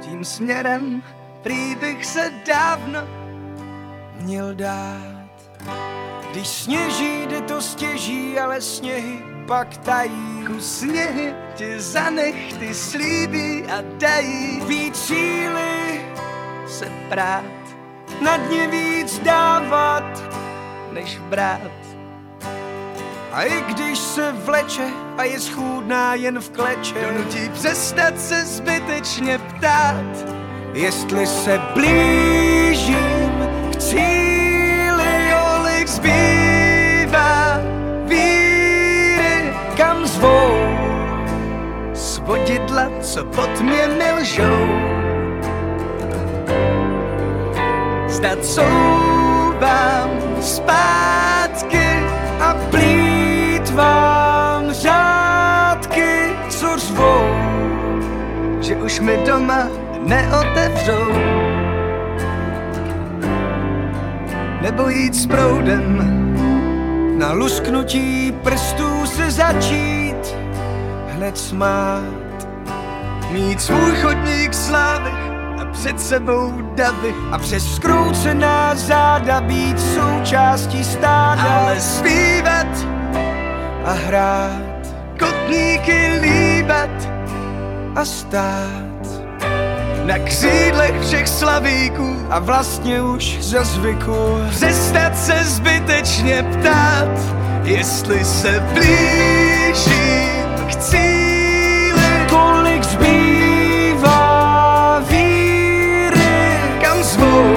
[0.00, 1.02] tím směrem,
[1.42, 3.00] prý bych se dávno
[4.20, 5.30] měl dát.
[6.30, 10.44] Když sněží, jde to stěží, ale sněhy pak tají.
[10.46, 14.60] Ku sněhy tě zanech, ty slíbí a dají.
[14.66, 16.00] Víc síly
[16.68, 17.44] se prát,
[18.22, 20.22] na dně víc dávat,
[20.92, 21.79] než brát.
[23.32, 29.38] A i když se vleče a je schůdná jen v kleče, donutí přestat se zbytečně
[29.38, 30.26] ptát,
[30.72, 33.32] jestli se blížím
[33.72, 37.60] k cíli, kolik zbývá
[38.04, 40.50] víry, kam zvou
[41.94, 44.66] svodidla, co pod mě milžou.
[48.08, 50.10] Zdat souvám
[50.40, 51.86] zpátky
[52.40, 52.54] a
[53.70, 57.24] plítvám řádky, co řvou,
[58.60, 59.68] že už mi doma
[60.06, 61.12] neotevřou.
[64.62, 65.98] Nebo jít s proudem,
[67.18, 70.36] na lusknutí prstů se začít
[71.08, 72.46] hned smát.
[73.30, 75.10] Mít svůj chodník slávy
[75.60, 81.42] a před sebou davy a přes skroucená záda být součástí stáda.
[81.42, 82.39] Ale zpívat
[83.84, 84.86] a hrát,
[85.18, 86.90] kotníky líbat
[87.96, 88.90] a stát.
[90.04, 94.38] Na křídlech všech slavíků a vlastně už za zvyku.
[94.50, 97.08] Přestat se zbytečně ptát,
[97.64, 102.26] jestli se blížím k cíli.
[102.30, 104.18] Kolik zbývá
[105.08, 107.56] víry, kam zvou?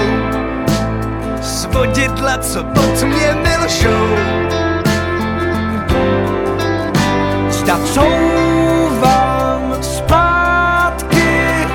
[1.42, 4.53] Svodidla, co pod mě milžou
[7.64, 11.32] Zda couvám zpátky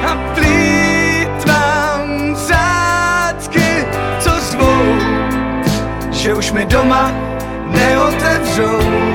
[0.07, 3.87] a plítvám řádky,
[4.21, 4.83] co zvou,
[6.11, 7.13] že už mi doma
[7.71, 9.08] neotevřou.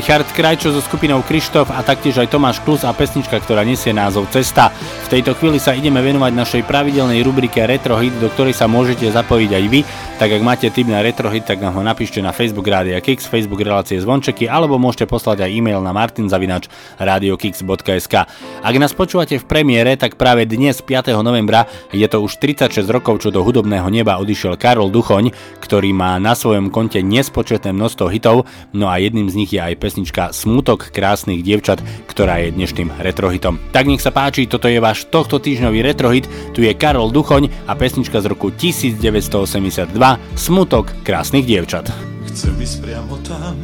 [0.00, 4.32] Richard Krajčo so skupinou Krištof a taktiež aj Tomáš Klus a pesnička, ktorá nesie názov
[4.32, 4.72] Cesta.
[5.04, 9.12] V tejto chvíli sa ideme venovať našej pravidelnej rubrike Retro Hit, do ktorej sa môžete
[9.12, 9.84] zapojiť aj vy,
[10.20, 13.24] tak ak máte tip na Retro Hit, tak nám ho napíšte na Facebook Rádia Kix,
[13.24, 18.14] Facebook relácie Zvončeky, alebo môžete poslať aj e-mail na martinzavinač.radiokix.sk.
[18.60, 21.16] Ak nás počúvate v premiére, tak práve dnes 5.
[21.24, 26.20] novembra je to už 36 rokov, čo do hudobného neba odišiel Karol Duchoň, ktorý má
[26.20, 28.44] na svojom konte nespočetné množstvo hitov,
[28.76, 33.56] no a jedným z nich je aj pesnička Smutok krásnych dievčat, ktorá je dnešným retrohitom.
[33.72, 37.72] Tak nech sa páči, toto je váš tohto týždňový retrohit, tu je Karol Duchoň a
[37.72, 41.92] pesnička z roku 1982 Smutok krásnych dievčat.
[42.30, 43.58] Chcem ísť priamo tam,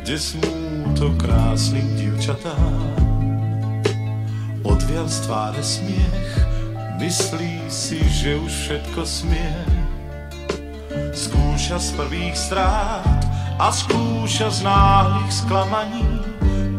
[0.00, 2.80] kde smútok krásnych dievčatám.
[4.64, 6.30] Odvial z tváre smiech,
[6.96, 9.52] myslí si, že už všetko smie.
[11.12, 13.20] Skúša z prvých strát
[13.60, 16.06] a skúša z náhlych sklamaní.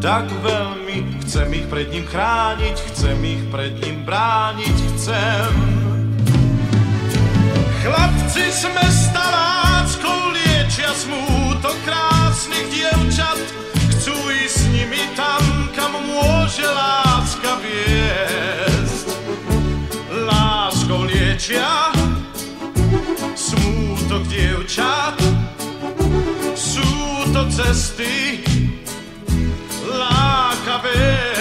[0.02, 5.95] Tak veľmi chcem ich pred ním chrániť, chcem ich pred ním brániť, chcem.
[7.86, 13.38] Chlapci sme staláckou liečia smútok krásnych dievčat,
[13.94, 19.06] chcú ísť s nimi tam, kam môže láska viesť.
[20.18, 21.94] Láskou liečia
[23.38, 25.14] smútok dievčat,
[26.58, 26.90] sú
[27.30, 28.42] to cesty
[29.86, 31.35] lákavé.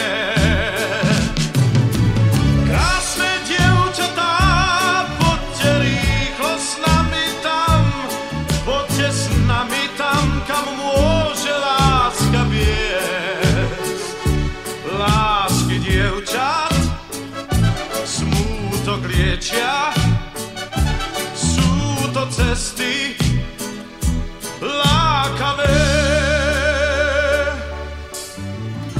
[22.55, 23.19] Cesty
[24.63, 25.75] lákavé.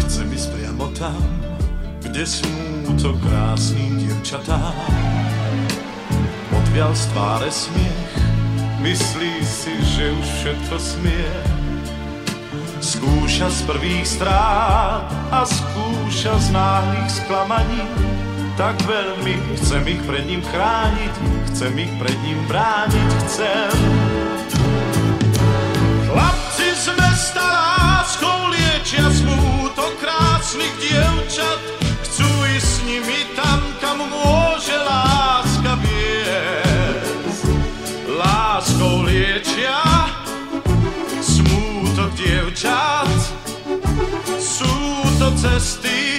[0.03, 1.16] Chcem ísť priamo tam,
[2.03, 4.76] kde smútok krásnym dievčatám.
[6.51, 8.12] Odvial z tváre smiech,
[8.84, 11.32] myslí si, že už všetko smie.
[12.84, 18.14] Skúša z prvých strát a skúša z náhlych sklamaní.
[18.56, 21.14] Tak veľmi chcem ich pred ním chrániť,
[21.51, 23.72] chcem ich pred ním brániť, chcem.
[26.08, 31.60] Chlapci sme s láskou liečia smútok krásnych dievčat,
[32.08, 37.43] chcú ísť s nimi tam, kam môže láska viesť.
[38.08, 39.84] Láskou liečia
[41.20, 43.12] smútok dievčat,
[44.39, 44.72] sú
[45.20, 46.14] to cesty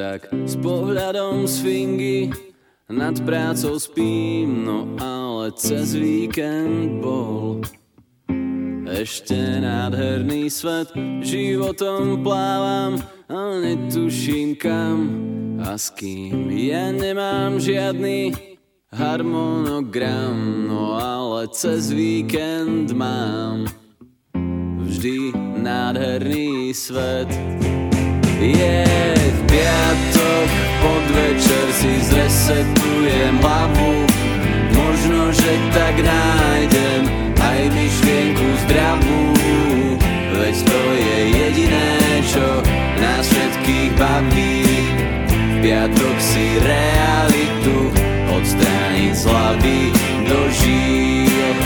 [0.00, 2.20] tak s pohľadom z fingy.
[2.88, 7.60] Nad prácou spím, no ale cez víkend bol
[8.88, 10.88] ešte nádherný svet.
[11.20, 12.96] Životom plávam
[13.28, 14.98] a netuším kam
[15.60, 16.48] a s kým.
[16.48, 18.32] Ja nemám žiadny
[18.88, 23.68] harmonogram, no ale cez víkend mám
[24.80, 27.28] vždy nádherný svet.
[28.40, 28.88] Je
[29.20, 30.48] v piatok,
[30.80, 34.08] podvečer si zresetujem hlavu.
[34.72, 37.04] Možno, že tak nájdem
[37.36, 39.22] aj myšlienku zdravú.
[40.40, 41.92] Veď to je jediné,
[42.24, 42.64] čo
[42.96, 44.64] nás všetkých baví.
[45.28, 47.92] V piatok si realitu
[48.32, 49.80] odstrániť z hlavy
[50.24, 51.56] do žíl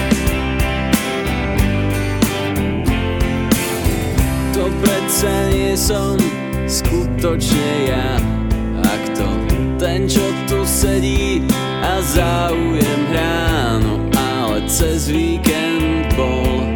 [4.59, 6.19] To predsa nie som
[6.67, 8.09] skutočne ja
[8.85, 9.27] A kto
[9.77, 11.45] ten, čo tu sedí
[11.85, 16.75] a záujem ráno Ale cez víkend bol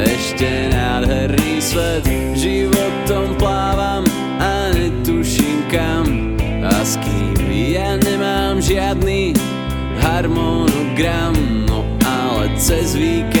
[0.00, 2.04] ešte nádherný svet.
[2.32, 4.04] Životom plávam
[4.40, 7.36] a netuším kam A s kým.
[7.50, 9.36] Ja nemám žiadny
[10.00, 11.36] harmonogram
[11.68, 13.39] No ale cez víkend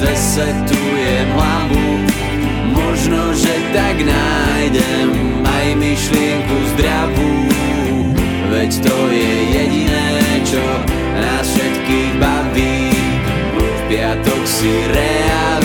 [0.00, 1.88] zresetujem hlavu
[2.72, 5.08] Možno, že tak nájdem
[5.44, 7.32] aj myšlienku zdravú
[8.50, 10.64] Veď to je jediné, čo
[11.14, 12.90] nás všetkých baví.
[13.54, 15.59] V piatok si reál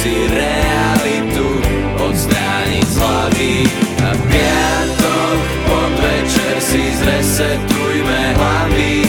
[0.00, 1.60] si realitu
[2.00, 3.54] odstrániť z hlavy.
[4.00, 5.36] A piatok
[5.68, 9.04] podvečer si zresetujme hlavy.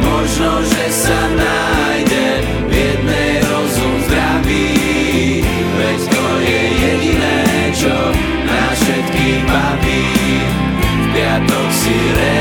[0.00, 2.28] Možno, že sa nájde
[2.64, 4.72] v jednej rozum zdravý.
[5.76, 7.40] Veď to je jediné,
[7.76, 7.96] čo
[8.48, 10.08] na všetkých baví.
[10.80, 12.31] V piatok si realitu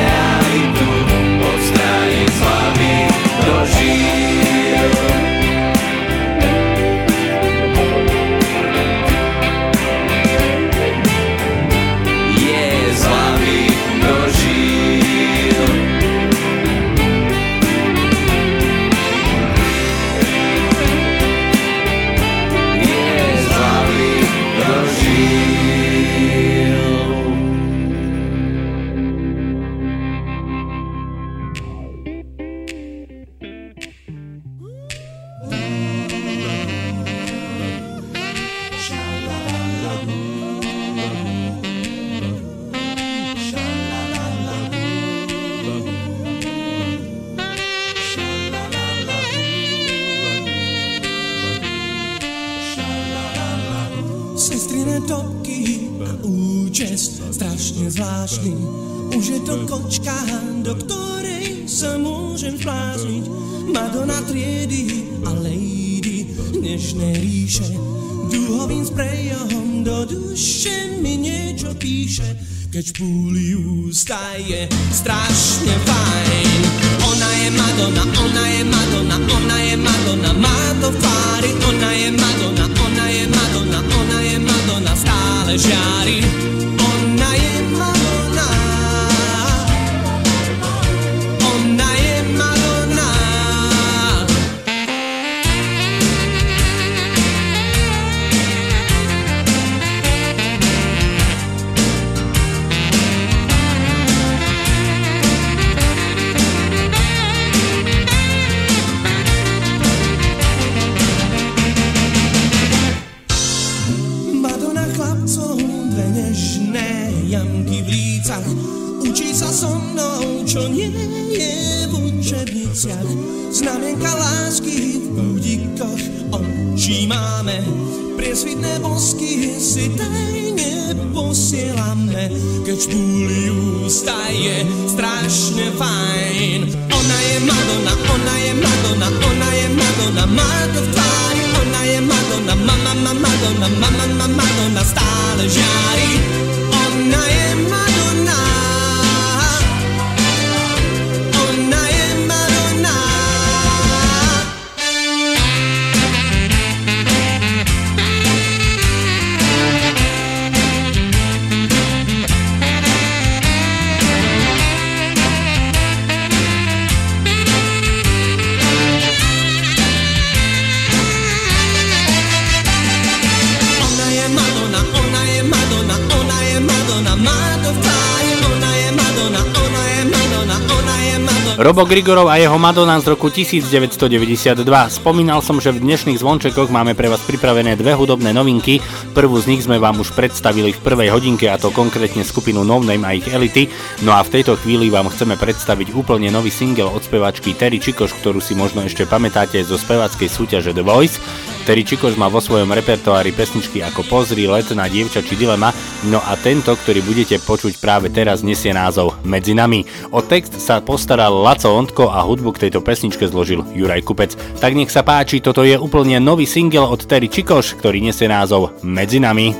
[181.61, 184.65] Robo Grigorov a jeho Madonna z roku 1992.
[184.89, 188.81] Spomínal som, že v dnešných zvončekoch máme pre vás pripravené dve hudobné novinky.
[189.13, 192.81] Prvú z nich sme vám už predstavili v prvej hodinke a to konkrétne skupinu No
[192.81, 193.69] Name a ich Elity.
[194.01, 198.17] No a v tejto chvíli vám chceme predstaviť úplne nový single od spevačky Terry Čikoš,
[198.17, 201.21] ktorú si možno ešte pamätáte zo spevackej súťaže The Voice.
[201.69, 205.69] Terry Čikoš má vo svojom repertoári pesničky ako Pozri, Letná dievča či Dilema,
[206.09, 209.85] no a tento, ktorý budete počuť práve teraz, nesie názov Medzi nami.
[210.09, 214.39] O text sa postaral Laco Ondko a hudbu k tejto pesničke zložil Juraj Kupec.
[214.63, 218.79] Tak nech sa páči, toto je úplne nový single od Terry Čikoš, ktorý nesie názov
[218.87, 219.51] Medzi nami.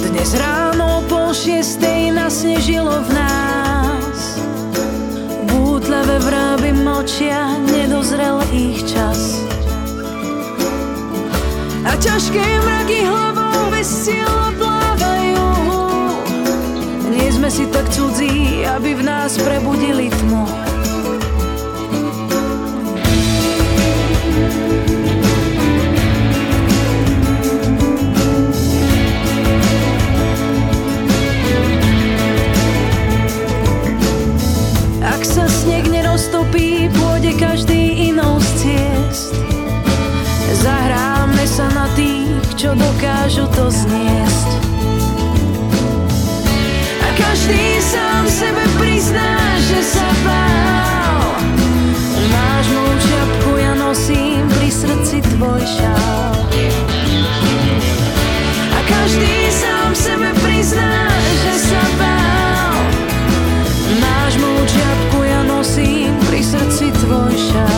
[0.00, 4.40] Dnes ráno po šiestej nasnežilo v nás
[5.52, 9.44] Bútlevé vráby močia, nedozrel ich čas
[11.84, 15.44] A ťažké mraky hlavou veselo plávajú
[17.12, 20.63] Nie sme si tak cudzí, aby v nás prebudili tmu
[37.38, 39.34] každý inou z ciest.
[40.62, 44.50] Zahráme sa na tých, čo dokážu to zniesť.
[47.02, 49.34] A každý sám sebe prizná,
[49.66, 51.26] že sa bál.
[52.30, 56.34] Máš moju čapku, ja nosím pri srdci tvoj šál.
[58.72, 61.03] A každý sám sebe prizná,
[67.04, 67.73] srdci tvoj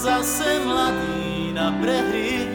[0.00, 2.48] zase mladý na prehry.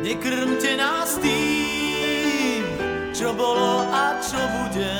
[0.00, 2.64] Nekrmte nás tým,
[3.12, 4.96] čo bolo a čo bude,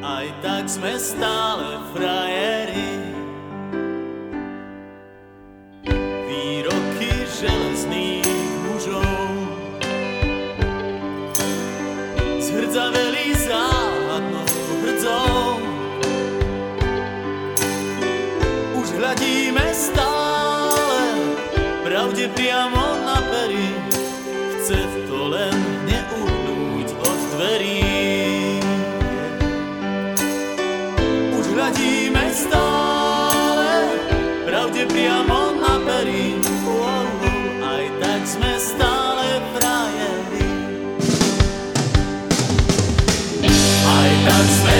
[0.00, 2.99] aj tak sme stále frajeri.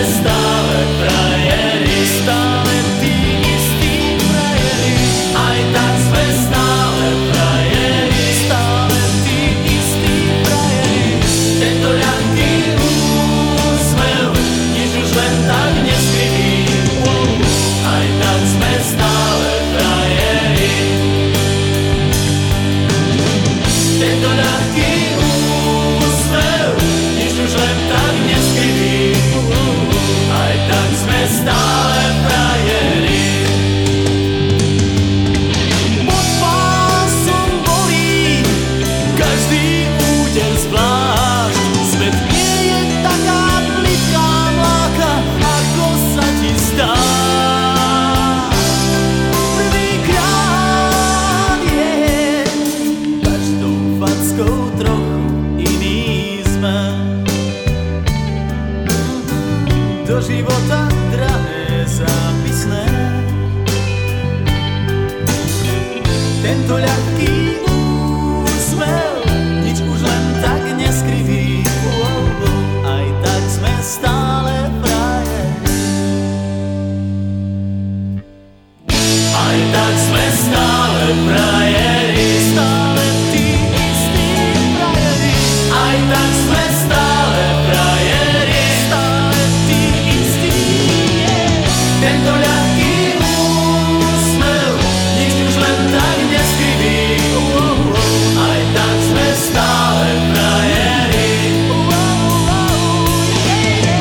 [0.01, 0.40] Tak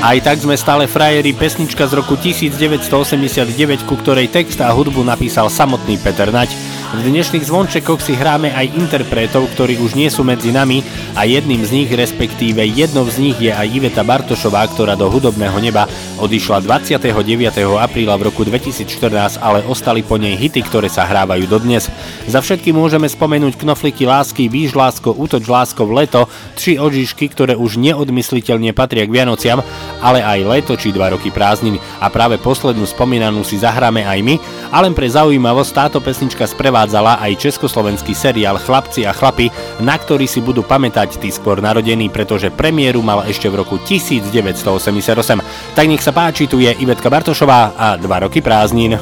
[0.09, 5.53] Aj tak sme stále frajeri, pesnička z roku 1989, ku ktorej text a hudbu napísal
[5.53, 6.49] samotný Peter Nať.
[6.89, 10.81] V dnešných zvončekoch si hráme aj interpretov, ktorí už nie sú medzi nami
[11.13, 15.53] a jedným z nich, respektíve jednou z nich je aj Iveta Bartošová, ktorá do hudobného
[15.61, 15.85] neba
[16.17, 17.13] odišla 29.
[17.77, 21.93] apríla v roku 2014, ale ostali po nej hity, ktoré sa hrávajú dodnes.
[22.25, 26.25] Za všetky môžeme spomenúť knofliky lásky, Bíž lásko, Útoč lásko leto,
[26.57, 29.61] Tři ožišky, ktoré už neodmysliteľne patria k Vianociam,
[30.01, 31.77] ale aj leto či dva roky prázdnin.
[32.01, 34.35] A práve poslednú spomínanú si zahráme aj my,
[34.73, 36.49] a len pre zaujímavosť táto pesnička
[36.79, 39.51] sprevádzala aj československý seriál Chlapci a chlapi,
[39.83, 45.75] na ktorý si budú pamätať tí skôr narodení, pretože premiéru mal ešte v roku 1988.
[45.75, 48.95] Tak nech sa páči, tu je Ivetka Bartošová a dva roky prázdnin.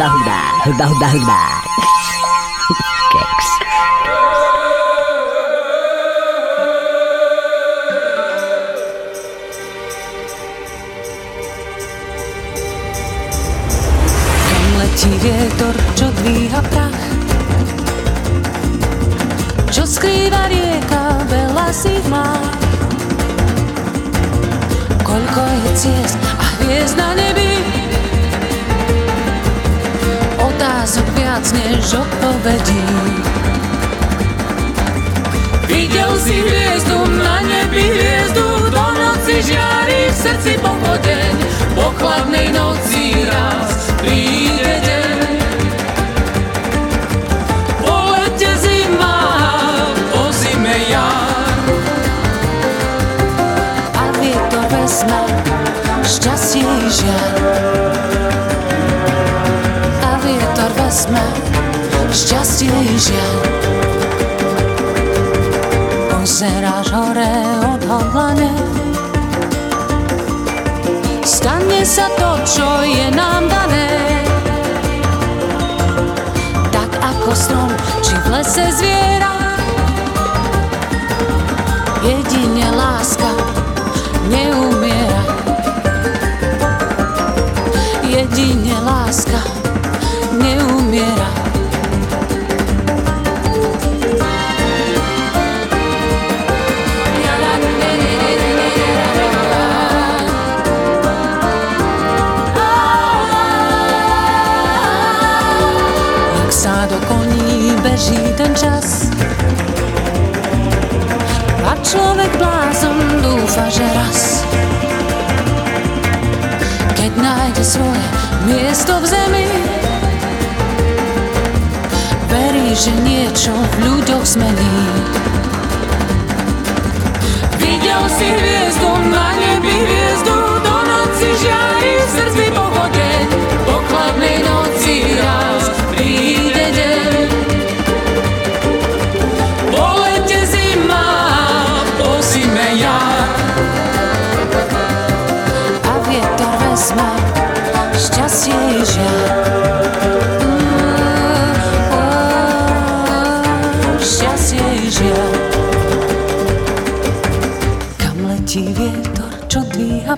[0.00, 1.40] Hudba, hudba, hudba, hudba, hudba.
[3.12, 3.48] Keks.
[14.48, 17.02] Kam letí vietor, čo dvíha prach
[19.68, 22.40] Čo skrýva rieka, veľa si má
[25.04, 27.49] Koľko je ciest a hviezd na nebi
[31.30, 32.82] viac než odpovedí
[35.66, 41.34] Videl si hviezdu na nebi, hviezdu do noci žiari v srdci pochodeň.
[41.78, 45.22] Po chladnej noci raz príde deň.
[47.78, 49.14] Po lete zima,
[50.10, 51.58] po zime jar.
[53.94, 55.22] A vietor vezme
[56.02, 58.19] šťastie i žiar.
[60.90, 61.22] Vezme
[62.10, 63.36] šťastie i žiar.
[66.10, 67.30] Pozeráš hore
[67.62, 68.50] odhodlane
[71.22, 73.86] Stane sa to, čo je nám dané
[76.74, 77.70] Tak ako strom,
[78.02, 78.99] či v lese zviera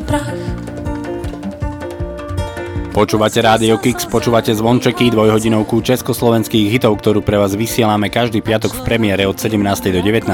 [0.03, 0.42] dvíha prach?
[3.03, 8.87] Počúvate Rádio Kix, počúvate zvončeky, dvojhodinovku československých hitov, ktorú pre vás vysielame každý piatok v
[8.87, 9.59] premiére od 17.
[9.91, 10.31] do 19.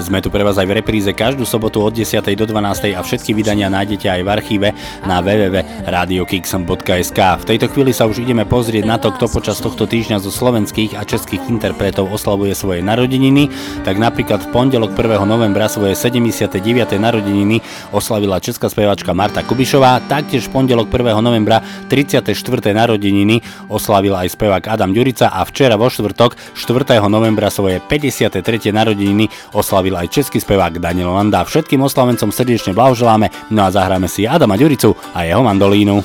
[0.00, 2.24] Sme tu pre vás aj v repríze každú sobotu od 10.
[2.24, 2.96] do 12.
[2.96, 4.72] a všetky vydania nájdete aj v archíve
[5.04, 7.20] na www.radiokix.sk.
[7.20, 10.96] V tejto chvíli sa už ideme pozrieť na to, kto počas tohto týždňa zo slovenských
[10.96, 13.52] a českých interpretov oslavuje svoje narodeniny.
[13.84, 15.20] Tak napríklad v pondelok 1.
[15.28, 16.64] novembra svoje 79.
[16.96, 17.60] narodeniny
[17.92, 21.12] oslavila česká speváčka Marta Kubišová, taktiež v pondelok 1.
[21.20, 21.60] novembra
[21.90, 22.30] 34.
[22.70, 27.02] narodeniny oslavil aj spevák Adam Ďurica a včera vo štvrtok 4.
[27.10, 28.70] novembra svoje 53.
[28.70, 31.42] narodeniny oslavil aj český spevák Daniel Landa.
[31.42, 35.98] Všetkým oslavencom srdečne blahoželáme, no a zahráme si Adama Ďuricu a jeho mandolínu.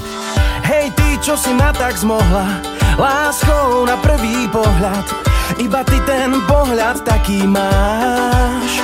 [0.66, 2.58] Hej ty, čo si ma tak zmohla
[2.98, 5.06] Láskou na prvý pohľad
[5.62, 8.82] Iba ty ten pohľad taký máš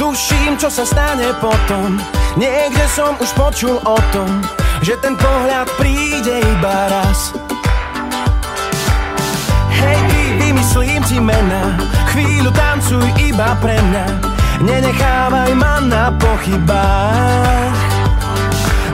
[0.00, 2.00] Tuším, čo sa stane potom
[2.40, 4.42] Niekde som už počul o tom
[4.78, 7.34] Že ten pohľad príde iba raz.
[9.74, 11.78] Hej ty, vymyslím ti mena
[12.14, 14.06] Chvíľu tancuj iba pre mňa.
[14.62, 17.78] Nenechávaj ma na pochybách.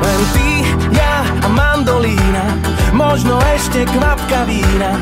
[0.00, 0.50] Len ty,
[0.92, 2.56] ja a mandolína
[2.92, 4.96] Možno ešte kvapka vína.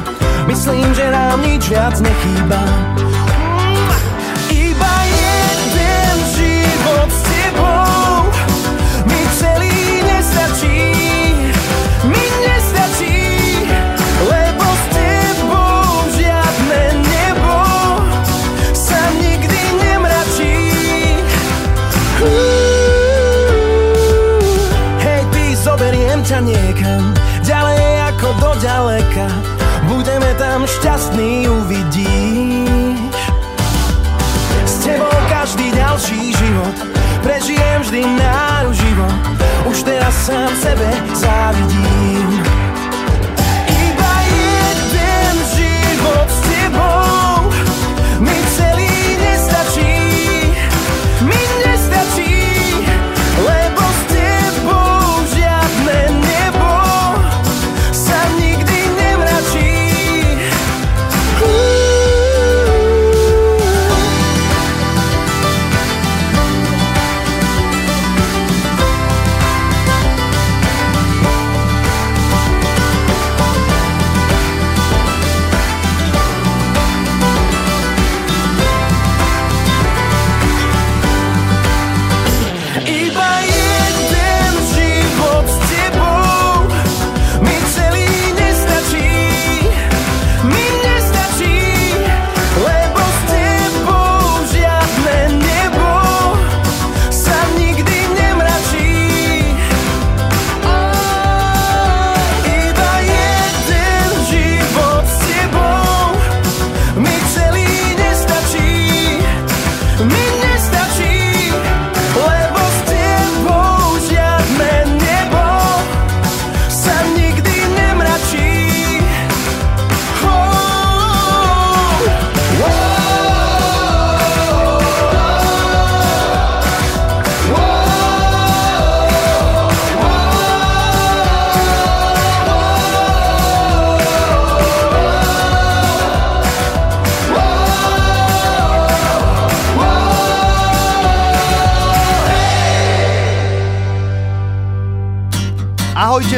[0.50, 2.60] Myslím, že nám nič viac nechýba
[28.72, 29.26] ako do ďaleka.
[29.88, 33.18] Budeme tam šťastní, uvidíš.
[34.64, 36.76] S tebou každý ďalší život.
[37.22, 39.06] Prežijem vždy náruživo
[39.70, 42.42] Už teraz sám sebe závidím.
[43.68, 47.21] Iba jeden život s tebou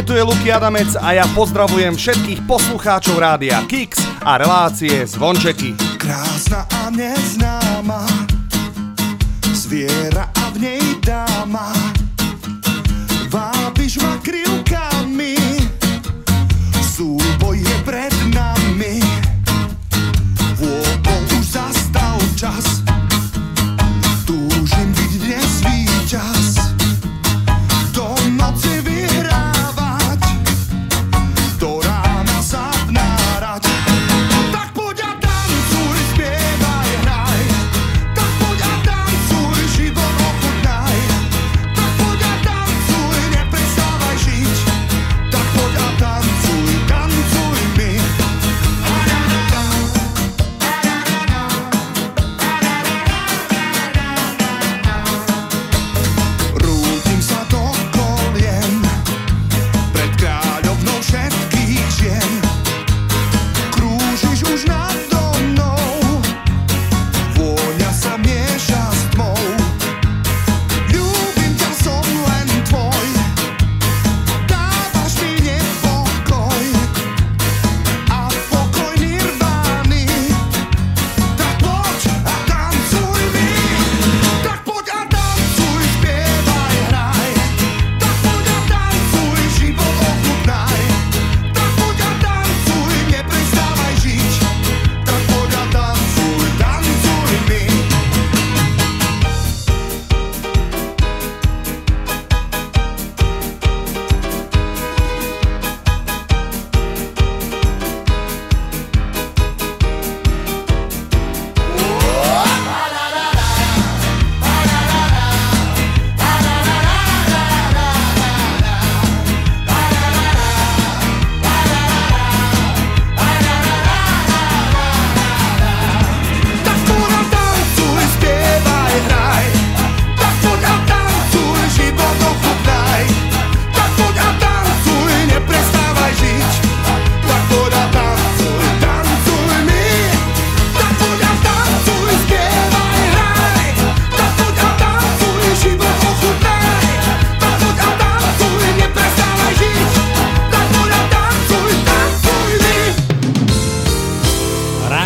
[0.05, 5.73] tu je Luky Adamec a ja pozdravujem všetkých poslucháčov rádia Kix a relácie Zvončeky.
[5.97, 6.34] Král.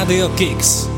[0.09, 0.89] Radio Kicks.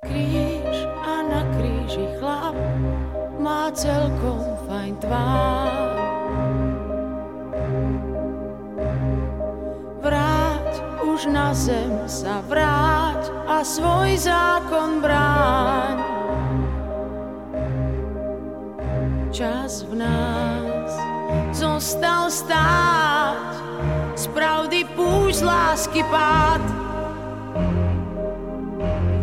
[0.00, 2.56] Kríž a na kríži chlap
[3.36, 5.92] má celkom fajn tvár.
[10.00, 10.72] Vráť
[11.04, 15.96] už na zem sa vráť a svoj zákon bráň.
[19.36, 20.92] Čas v nás
[21.52, 22.97] zostal stáť
[25.28, 26.60] czuć lásky pád.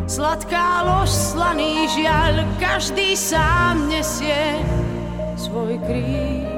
[0.07, 4.61] Sladká lož, slaný žiaľ, každý sám nesie
[5.33, 6.54] svoj kríž.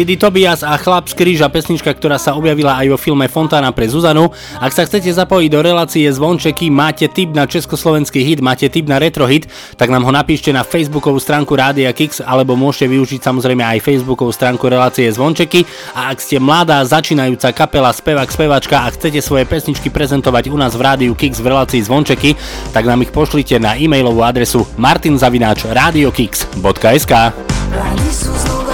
[0.00, 3.84] CD Tobias a Chlap z kríža, pesnička, ktorá sa objavila aj vo filme Fontána pre
[3.84, 4.32] Zuzanu.
[4.56, 8.96] Ak sa chcete zapojiť do relácie Zvončeky, máte tip na československý hit, máte tip na
[8.96, 9.44] retro hit,
[9.76, 14.32] tak nám ho napíšte na facebookovú stránku Rádia Kix, alebo môžete využiť samozrejme aj facebookovú
[14.32, 15.68] stránku relácie Zvončeky.
[15.92, 20.72] A ak ste mladá, začínajúca kapela, spevák, spevačka a chcete svoje pesničky prezentovať u nás
[20.72, 22.40] v Rádiu Kix v relácii Zvončeky,
[22.72, 27.12] tak nám ich pošlite na e-mailovú adresu martinzavináč.radiokix.sk
[27.68, 28.69] Plány sú znova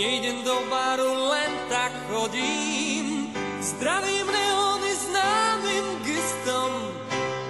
[0.00, 3.36] Nejdem do baru, len tak chodím.
[3.60, 6.72] Zdravím neóny známym gestom.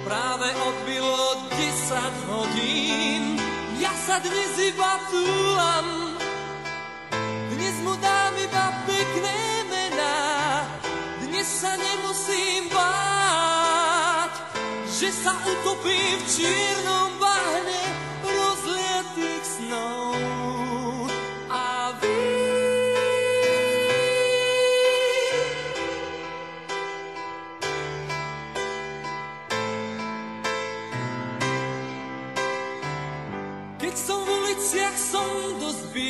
[0.03, 3.39] Práve odbilo 10 hodín.
[3.79, 6.19] Ja sa dnes iba túlam.
[7.55, 9.39] Dnes mu dám iba pekné
[9.71, 10.19] mená.
[11.23, 14.33] Dnes sa nemusím báť
[14.99, 17.10] Že sa utopím v čiernom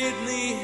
[0.02, 0.58] biedný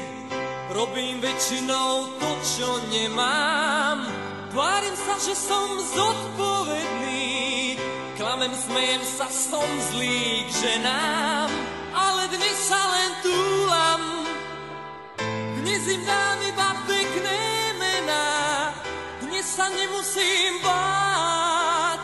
[0.68, 4.04] Robím väčšinou to, čo nemám.
[4.52, 7.78] Tvárim sa, že som zodpovedný
[8.18, 11.48] Klamem, smejem sa, som zlý k ženám.
[11.94, 14.02] Ale dnes sa len túlam
[15.62, 17.40] Dnes im dám iba pekné
[17.78, 18.28] mená.
[19.24, 22.02] Dnes sa nemusím báť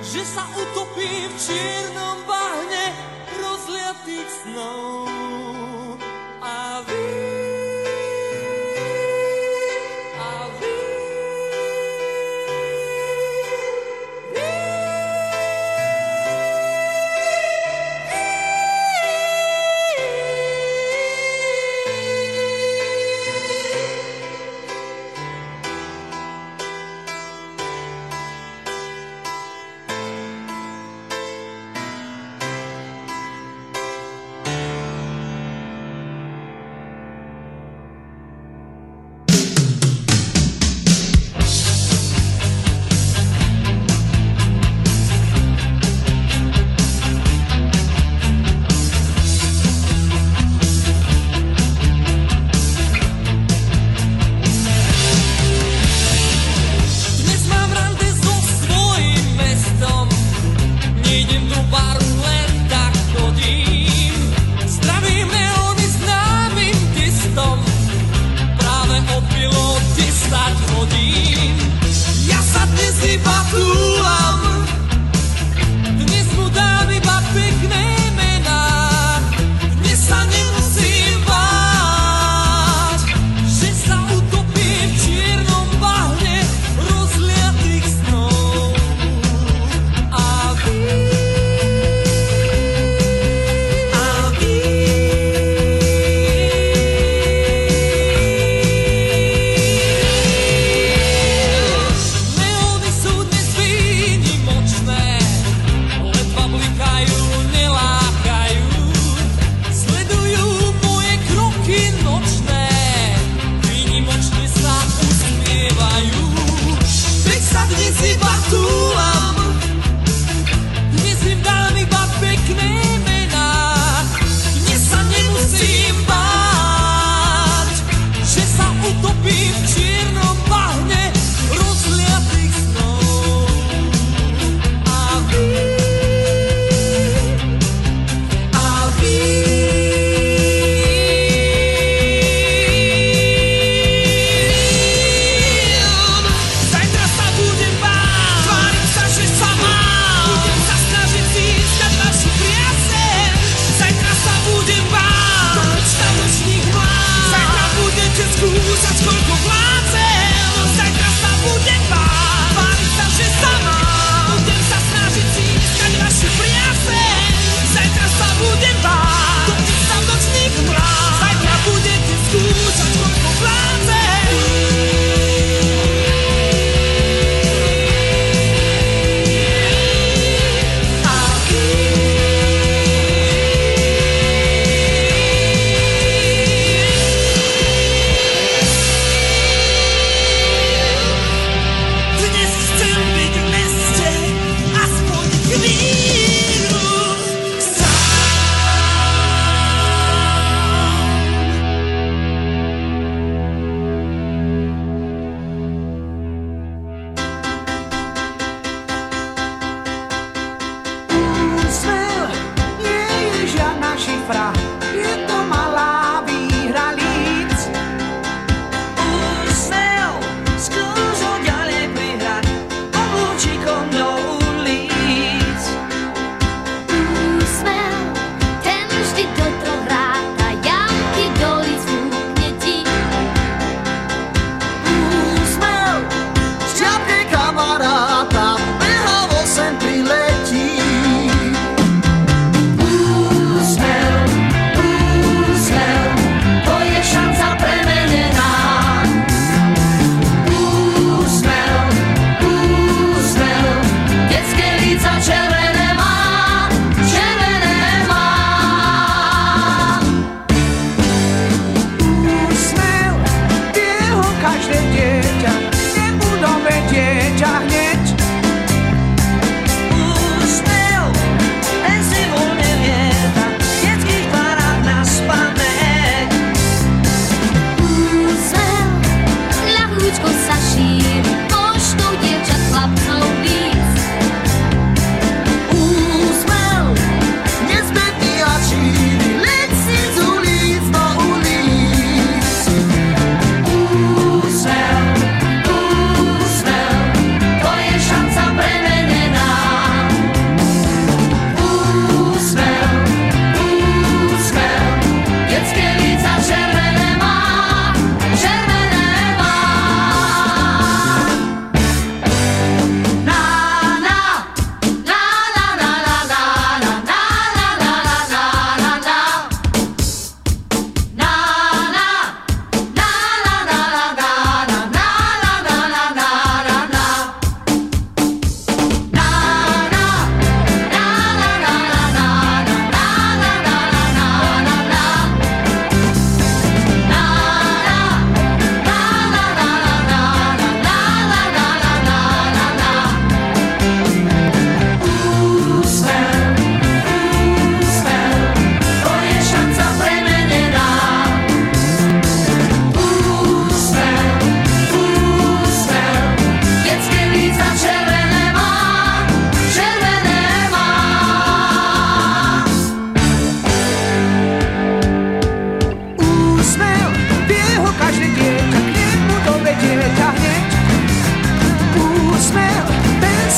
[0.00, 2.84] Že sa utopím v čiernom bahne
[3.42, 5.73] rozliatých snov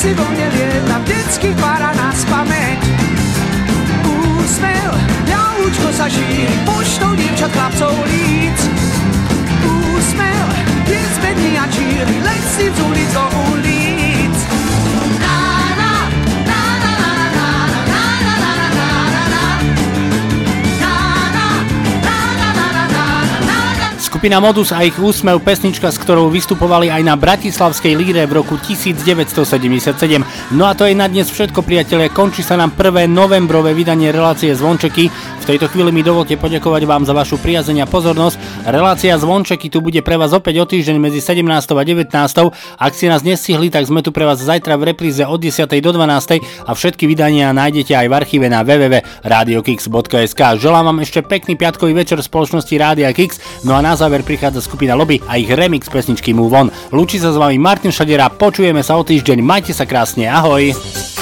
[0.07, 2.79] šikovne lieta, vždycky para nás pamäť.
[4.07, 4.91] Úsmev,
[5.27, 8.59] ľavúčko sa šíri, poštou dievčat chlapcov líc.
[9.67, 10.45] Úsmev,
[10.87, 12.77] je zbedný a číri, leď si v
[13.11, 13.86] do ulic.
[24.17, 28.57] Skupina Modus a ich úsmev pesnička, s ktorou vystupovali aj na Bratislavskej líre v roku
[28.57, 29.93] 1977.
[30.57, 32.09] No a to je na dnes všetko, priatelia.
[32.09, 35.13] Končí sa nám prvé novembrové vydanie relácie Zvončeky.
[35.13, 38.65] V tejto chvíli mi dovolte poďakovať vám za vašu priazenia a pozornosť.
[38.65, 41.45] Relácia Zvončeky tu bude pre vás opäť o týždeň medzi 17.
[41.77, 42.09] a 19.
[42.81, 45.69] Ak ste nás nestihli, tak sme tu pre vás zajtra v repríze od 10.
[45.77, 46.65] do 12.
[46.65, 50.41] a všetky vydania nájdete aj v archíve na www.radiokix.sk.
[50.57, 53.61] Želám vám ešte pekný piatkový večer v spoločnosti Rádia Kix.
[53.61, 56.71] No a na záver záver prichádza skupina Lobby a ich remix pesničky Move On.
[56.95, 61.16] Lúči sa s vami Martin Šadera, počujeme sa o týždeň, majte sa krásne, ahoj!